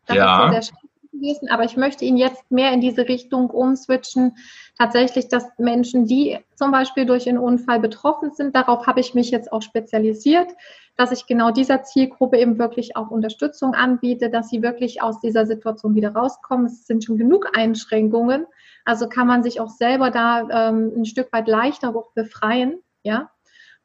[0.06, 0.38] Das ja.
[0.38, 0.83] ist so der
[1.24, 4.36] gewesen, aber ich möchte ihn jetzt mehr in diese Richtung umswitchen.
[4.78, 9.30] Tatsächlich, dass Menschen, die zum Beispiel durch einen Unfall betroffen sind, darauf habe ich mich
[9.30, 10.48] jetzt auch spezialisiert,
[10.96, 15.46] dass ich genau dieser Zielgruppe eben wirklich auch Unterstützung anbiete, dass sie wirklich aus dieser
[15.46, 16.66] Situation wieder rauskommen.
[16.66, 18.46] Es sind schon genug Einschränkungen,
[18.84, 23.30] also kann man sich auch selber da ähm, ein Stück weit leichter befreien, ja.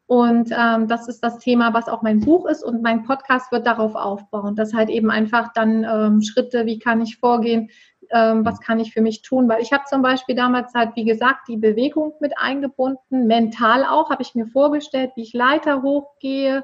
[0.10, 3.68] Und ähm, das ist das Thema, was auch mein Buch ist und mein Podcast wird
[3.68, 4.56] darauf aufbauen.
[4.56, 7.70] Das halt eben einfach dann ähm, Schritte, wie kann ich vorgehen,
[8.10, 11.06] ähm, was kann ich für mich tun, weil ich habe zum Beispiel damals halt, wie
[11.06, 16.64] gesagt, die Bewegung mit eingebunden, mental auch, habe ich mir vorgestellt, wie ich Leiter hochgehe.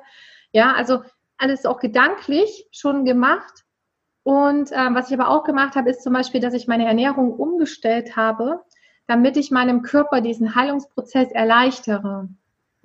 [0.52, 1.04] Ja, also
[1.38, 3.64] alles auch gedanklich schon gemacht.
[4.24, 7.32] Und ähm, was ich aber auch gemacht habe, ist zum Beispiel, dass ich meine Ernährung
[7.32, 8.62] umgestellt habe,
[9.06, 12.28] damit ich meinem Körper diesen Heilungsprozess erleichtere.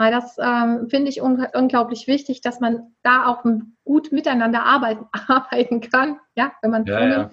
[0.01, 3.45] Weil das ähm, finde ich un unglaublich wichtig, dass man da auch
[3.85, 7.31] gut miteinander arbeiten, arbeiten kann, ja, wenn man ja, ja.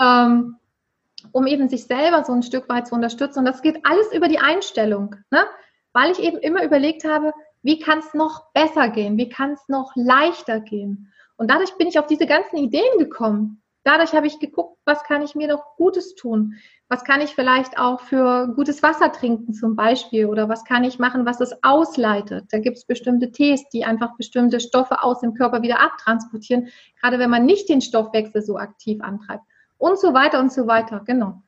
[0.00, 0.56] Ähm,
[1.30, 3.38] um eben sich selber so ein Stück weit zu unterstützen.
[3.38, 5.44] Und das geht alles über die Einstellung, ne?
[5.92, 7.32] weil ich eben immer überlegt habe,
[7.62, 11.12] wie kann es noch besser gehen, wie kann es noch leichter gehen.
[11.36, 13.61] Und dadurch bin ich auf diese ganzen Ideen gekommen.
[13.84, 16.54] Dadurch habe ich geguckt, was kann ich mir noch Gutes tun?
[16.88, 20.26] Was kann ich vielleicht auch für gutes Wasser trinken zum Beispiel?
[20.26, 22.44] Oder was kann ich machen, was es ausleitet?
[22.50, 26.68] Da gibt es bestimmte Tees, die einfach bestimmte Stoffe aus dem Körper wieder abtransportieren,
[27.00, 29.42] gerade wenn man nicht den Stoffwechsel so aktiv antreibt.
[29.78, 31.42] Und so weiter und so weiter, genau.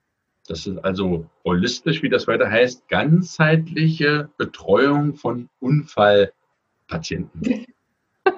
[0.49, 7.67] Das ist also holistisch, wie das weiter heißt, ganzheitliche Betreuung von Unfallpatienten.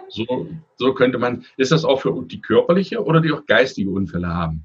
[0.09, 4.29] So, so könnte man, ist das auch für die körperliche oder die auch geistige Unfälle
[4.29, 4.65] haben?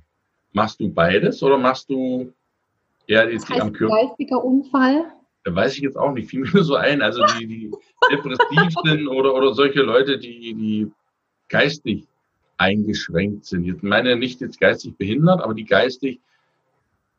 [0.53, 2.31] Machst du beides oder machst du
[3.07, 3.95] eher jetzt die am Körper?
[3.95, 5.05] Geistiger Unfall?
[5.43, 7.01] Da weiß ich jetzt auch nicht, fiel mir so ein.
[7.01, 7.71] Also die, die
[8.11, 10.91] depressiv sind oder, oder solche Leute, die, die
[11.49, 12.07] geistig
[12.57, 13.65] eingeschränkt sind.
[13.65, 16.19] Ich meine nicht jetzt geistig behindert, aber die geistig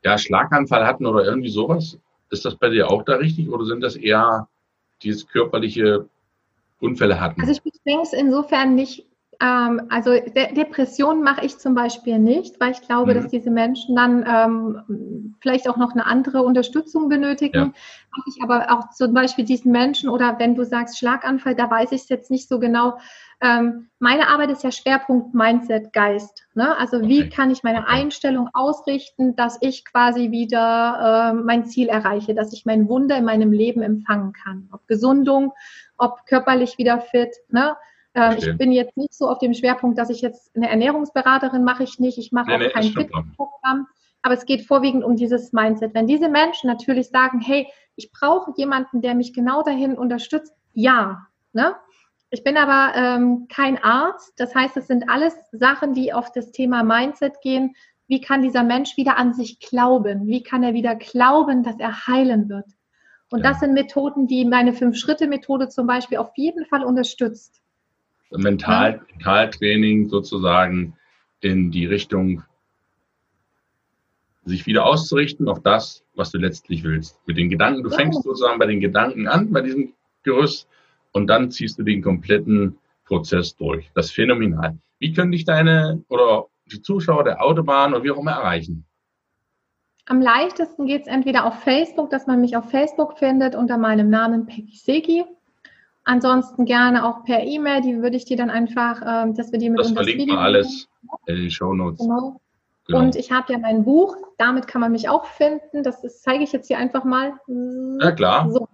[0.05, 1.99] ja Schlaganfall hatten oder irgendwie sowas.
[2.31, 4.49] Ist das bei dir auch da richtig oder sind das eher
[5.03, 6.09] dieses körperliche
[6.83, 7.41] Unfälle hatten?
[7.41, 9.07] Also ich beschränke es insofern nicht.
[9.43, 13.17] Ähm, also De Depressionen mache ich zum Beispiel nicht, weil ich glaube, mhm.
[13.17, 17.59] dass diese Menschen dann ähm, vielleicht auch noch eine andere Unterstützung benötigen.
[17.59, 17.65] Ja.
[17.65, 21.91] Mache ich aber auch zum Beispiel diesen Menschen oder wenn du sagst Schlaganfall, da weiß
[21.91, 22.99] ich es jetzt nicht so genau.
[23.41, 26.47] Ähm, meine Arbeit ist ja Schwerpunkt Mindset, Geist.
[26.55, 26.77] Ne?
[26.77, 27.09] Also okay.
[27.09, 32.53] wie kann ich meine Einstellung ausrichten, dass ich quasi wieder äh, mein Ziel erreiche, dass
[32.53, 34.69] ich mein Wunder in meinem Leben empfangen kann.
[34.71, 35.53] Ob Gesundung,
[35.99, 37.35] ob körperlich wieder fit.
[37.49, 37.75] Ne?
[38.15, 41.85] Ähm, ich bin jetzt nicht so auf dem Schwerpunkt, dass ich jetzt eine Ernährungsberaterin mache
[41.85, 42.19] ich nicht.
[42.19, 43.87] Ich mache nee, auch nee, kein Fitnessprogramm.
[44.23, 45.95] Aber es geht vorwiegend um dieses Mindset.
[45.95, 51.27] Wenn diese Menschen natürlich sagen, hey, ich brauche jemanden, der mich genau dahin unterstützt, ja.
[51.53, 51.75] Ne?
[52.31, 54.33] Ich bin aber ähm, kein Arzt.
[54.37, 57.75] Das heißt, es sind alles Sachen, die auf das Thema Mindset gehen.
[58.07, 60.27] Wie kann dieser Mensch wieder an sich glauben?
[60.27, 62.67] Wie kann er wieder glauben, dass er heilen wird?
[63.31, 63.51] Und ja.
[63.51, 67.62] das sind Methoden, die meine Fünf-Schritte-Methode zum Beispiel auf jeden Fall unterstützt.
[68.39, 69.01] Mental, ja.
[69.13, 70.97] Mentaltraining sozusagen
[71.41, 72.43] in die Richtung,
[74.45, 77.21] sich wieder auszurichten auf das, was du letztlich willst.
[77.27, 79.93] Mit den Gedanken, du fängst sozusagen bei den Gedanken an, bei diesem
[80.25, 80.69] Gerüst
[81.13, 83.91] und dann ziehst du den kompletten Prozess durch.
[83.95, 84.79] Das ist phänomenal.
[84.99, 88.85] Wie können dich deine oder die Zuschauer der Autobahn oder wie auch immer erreichen?
[90.07, 94.11] Am leichtesten geht es entweder auf Facebook, dass man mich auf Facebook findet unter meinem
[94.11, 95.25] Namen Peggy Segi.
[96.05, 99.71] Ansonsten gerne auch per E-Mail, die würde ich dir dann einfach, ähm, dass wir die
[99.71, 100.89] mit das verlinkt man alles
[101.27, 102.01] in den Show Notes.
[102.01, 102.41] Genau.
[102.87, 102.99] Genau.
[102.99, 105.85] Und ich habe ja mein Buch, damit kann man mich auch finden.
[105.85, 107.35] Das ist, zeige ich jetzt hier einfach mal.
[108.01, 108.51] Ja, klar.
[108.51, 108.69] So.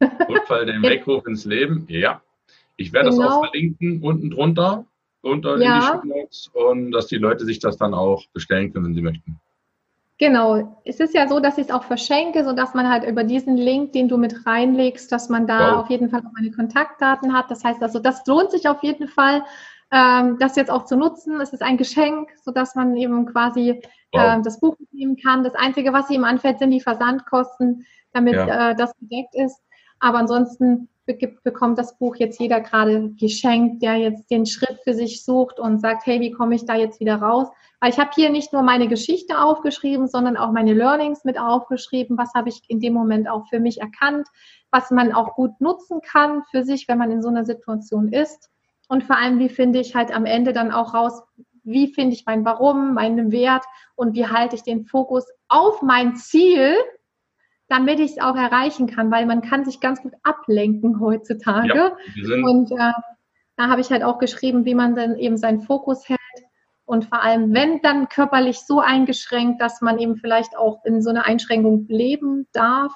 [0.28, 1.86] Rückfall den Weckruf ins Leben.
[1.88, 2.22] Ja.
[2.76, 3.22] Ich werde genau.
[3.22, 4.84] das auch verlinken unten drunter,
[5.22, 5.76] unter ja.
[5.76, 8.94] in die Show Notes und dass die Leute sich das dann auch bestellen können, wenn
[8.94, 9.40] sie möchten.
[10.18, 10.80] Genau.
[10.84, 13.92] Es ist ja so, dass ich es auch verschenke, sodass man halt über diesen Link,
[13.92, 15.82] den du mit reinlegst, dass man da wow.
[15.82, 17.50] auf jeden Fall auch meine Kontaktdaten hat.
[17.50, 19.44] Das heißt also, das lohnt sich auf jeden Fall,
[19.90, 21.40] ähm, das jetzt auch zu nutzen.
[21.40, 24.38] Es ist ein Geschenk, sodass man eben quasi wow.
[24.38, 25.42] äh, das Buch nehmen kann.
[25.42, 28.70] Das Einzige, was ihm anfällt, sind die Versandkosten, damit ja.
[28.70, 29.60] äh, das gedeckt ist.
[30.00, 35.24] Aber ansonsten bekommt das Buch jetzt jeder gerade geschenkt, der jetzt den Schritt für sich
[35.24, 37.48] sucht und sagt, hey, wie komme ich da jetzt wieder raus?
[37.80, 42.16] Weil ich habe hier nicht nur meine Geschichte aufgeschrieben, sondern auch meine Learnings mit aufgeschrieben.
[42.16, 44.26] Was habe ich in dem Moment auch für mich erkannt,
[44.70, 48.50] was man auch gut nutzen kann für sich, wenn man in so einer Situation ist.
[48.88, 51.22] Und vor allem, wie finde ich halt am Ende dann auch raus,
[51.62, 53.64] wie finde ich mein Warum, meinen Wert
[53.94, 56.74] und wie halte ich den Fokus auf mein Ziel,
[57.74, 61.96] damit ich es auch erreichen kann, weil man kann sich ganz gut ablenken heutzutage.
[62.14, 62.92] Ja, und äh,
[63.56, 66.20] da habe ich halt auch geschrieben, wie man dann eben seinen Fokus hält
[66.84, 71.10] und vor allem, wenn dann körperlich so eingeschränkt, dass man eben vielleicht auch in so
[71.10, 72.92] einer Einschränkung leben darf,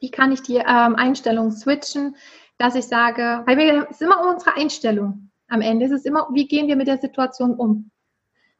[0.00, 2.16] wie kann ich die ähm, Einstellung switchen,
[2.56, 5.30] dass ich sage, weil wir, es ist immer unsere Einstellung.
[5.48, 7.90] Am Ende ist es immer, wie gehen wir mit der Situation um?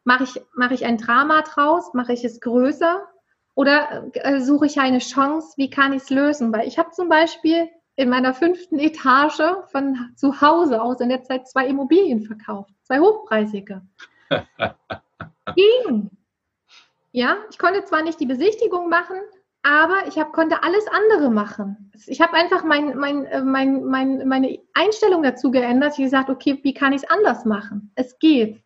[0.04, 1.94] Mache ich, mache ich ein Drama draus?
[1.94, 3.06] Mache ich es größer?
[3.54, 6.52] Oder äh, suche ich eine Chance, wie kann ich es lösen?
[6.52, 11.22] Weil ich habe zum Beispiel in meiner fünften Etage von zu Hause aus in der
[11.22, 13.82] Zeit zwei Immobilien verkauft, zwei hochpreisige.
[15.54, 16.10] Ging.
[17.12, 19.16] Ja, ich konnte zwar nicht die Besichtigung machen,
[19.62, 21.92] aber ich hab, konnte alles andere machen.
[22.06, 25.92] Ich habe einfach mein, mein, äh, mein, mein, meine Einstellung dazu geändert.
[25.92, 27.92] Ich habe gesagt, okay, wie kann ich es anders machen?
[27.94, 28.60] Es geht.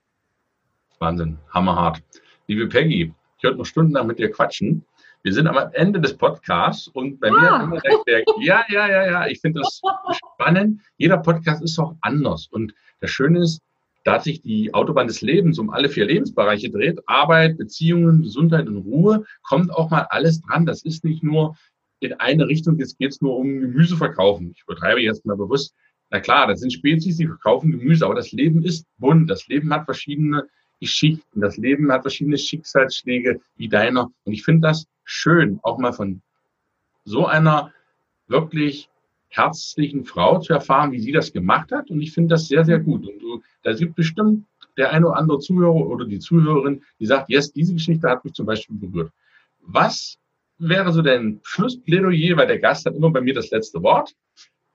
[0.99, 2.03] Wahnsinn, hammerhart.
[2.47, 4.85] Liebe Peggy, ich könnte noch stundenlang mit dir quatschen.
[5.23, 7.59] Wir sind am Ende des Podcasts und bei ah.
[7.59, 9.81] mir immer der, ja, ja, ja, ja, ich finde das
[10.35, 10.81] spannend.
[10.97, 12.49] Jeder Podcast ist auch anders.
[12.51, 13.61] Und das Schöne ist,
[14.03, 18.79] da sich die Autobahn des Lebens um alle vier Lebensbereiche dreht, Arbeit, Beziehungen, Gesundheit und
[18.79, 20.67] Ruhe, kommt auch mal alles dran.
[20.67, 21.57] Das ist nicht nur
[22.01, 24.53] in eine Richtung, jetzt geht es nur um Gemüse verkaufen.
[24.57, 25.75] Ich übertreibe jetzt mal bewusst.
[26.11, 29.31] Na klar, das sind Spezies, die verkaufen Gemüse, aber das Leben ist bunt.
[29.31, 30.49] Das Leben hat verschiedene
[30.81, 31.41] Geschichten.
[31.41, 34.11] Das Leben hat verschiedene Schicksalsschläge wie deiner.
[34.25, 36.23] Und ich finde das schön, auch mal von
[37.05, 37.73] so einer
[38.27, 38.89] wirklich
[39.29, 41.91] herzlichen Frau zu erfahren, wie sie das gemacht hat.
[41.91, 43.07] Und ich finde das sehr, sehr gut.
[43.07, 44.45] Und du, da gibt bestimmt
[44.77, 48.35] der eine oder andere Zuhörer oder die Zuhörerin, die sagt, yes, diese Geschichte hat mich
[48.35, 49.13] zum Beispiel berührt.
[49.61, 50.19] Was
[50.59, 54.15] wäre so dein Schlussplädoyer, weil der Gast hat immer bei mir das letzte Wort.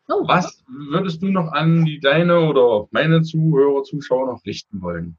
[0.09, 0.27] Oh.
[0.27, 5.17] Was würdest du noch an die deine oder meine Zuhörer, Zuschauer noch richten wollen?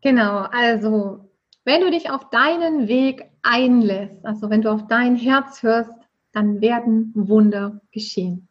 [0.00, 1.28] Genau, also
[1.64, 5.92] wenn du dich auf deinen Weg einlässt, also wenn du auf dein Herz hörst,
[6.32, 8.48] dann werden Wunder geschehen.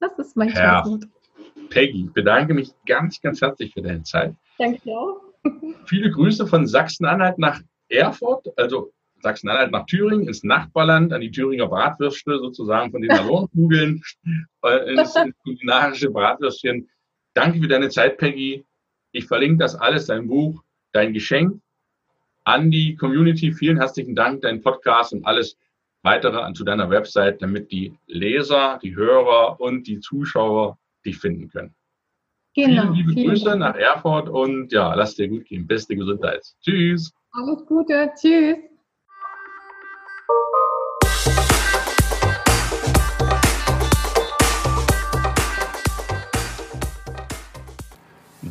[0.00, 0.50] Das ist mein.
[0.50, 1.06] Schlusswort.
[1.70, 4.34] Peggy, bedanke mich ganz, ganz herzlich für deine Zeit.
[4.58, 5.20] Danke dir auch.
[5.86, 8.92] Viele Grüße von Sachsen-Anhalt nach Erfurt, also
[9.22, 14.02] Sachsen-Anhalt nach Thüringen, ins Nachbarland, an die Thüringer Bratwürste sozusagen von den Ballonkugeln,
[14.64, 16.88] äh, ins, ins kulinarische Bratwürstchen.
[17.34, 18.64] Danke für deine Zeit, Peggy.
[19.18, 20.62] Ich verlinke das alles, dein Buch,
[20.92, 21.60] dein Geschenk
[22.44, 23.50] an die Community.
[23.52, 25.58] Vielen herzlichen Dank, dein Podcast und alles
[26.04, 31.74] weitere zu deiner Website, damit die Leser, die Hörer und die Zuschauer dich finden können.
[32.54, 32.82] Genau.
[32.82, 33.58] Vielen liebe vielen Grüße Dank.
[33.58, 35.66] nach Erfurt und ja, lass dir gut gehen.
[35.66, 36.46] Beste Gesundheit.
[36.62, 37.12] Tschüss.
[37.32, 38.12] Alles Gute.
[38.20, 38.67] Tschüss.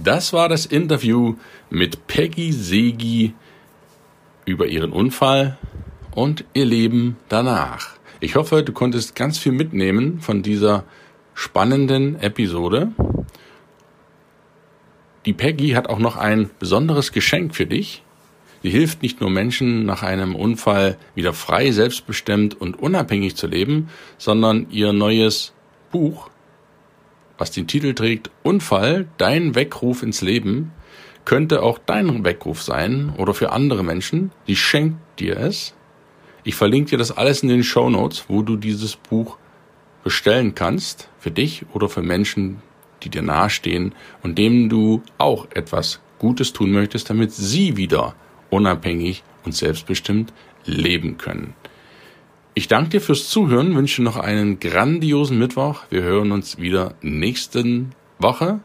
[0.08, 1.36] Das war das Interview
[1.70, 3.34] mit Peggy Segi
[4.45, 5.58] über ihren Unfall
[6.16, 7.97] und ihr Leben danach.
[8.22, 10.86] Ich hoffe, du konntest ganz viel mitnehmen von dieser
[11.34, 12.93] spannenden Episode.
[15.26, 18.01] Die Peggy hat auch noch ein besonderes Geschenk für dich.
[18.64, 23.89] Sie hilft nicht nur Menschen nach einem Unfall wieder frei, selbstbestimmt und unabhängig zu leben,
[24.18, 25.51] sondern ihr neues
[25.91, 26.30] Buch
[27.38, 30.72] was den Titel trägt Unfall, dein Weckruf ins Leben,
[31.26, 34.32] könnte auch dein Weckruf sein oder für andere Menschen.
[34.46, 35.74] Sie schenkt dir es.
[36.44, 39.38] Ich verlinke dir das alles in den Show Notes, wo du dieses Buch
[40.04, 42.62] bestellen kannst, für dich oder für Menschen,
[43.04, 48.16] die dir nahestehen und denen du auch etwas Gutes tun möchtest, damit sie wieder
[48.50, 50.32] unabhängig und selbstbestimmt
[50.66, 51.54] leben können.
[52.58, 55.84] Ich danke dir fürs Zuhören, wünsche noch einen grandiosen Mittwoch.
[55.91, 58.62] Wir hören uns wieder nächsten Woche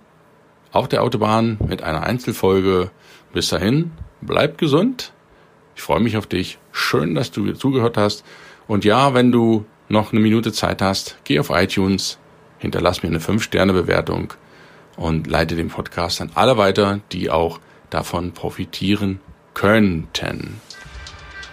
[0.72, 2.90] auf der Autobahn mit einer Einzelfolge.
[3.34, 3.90] Bis dahin,
[4.22, 5.12] bleib gesund.
[5.76, 6.59] Ich freue mich auf dich.
[6.72, 8.24] Schön, dass du zugehört hast.
[8.66, 12.18] Und ja, wenn du noch eine Minute Zeit hast, geh auf iTunes,
[12.61, 14.32] hinterlass mir eine 5-Sterne-Bewertung
[14.97, 19.20] und leite den Podcast an alle weiter, die auch davon profitieren
[19.53, 20.62] könnten.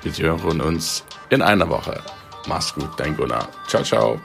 [0.04, 2.02] Wir hören uns in einer Woche.
[2.48, 3.48] Mach's gut, dein Gunnar.
[3.68, 4.20] Ciao, ciao.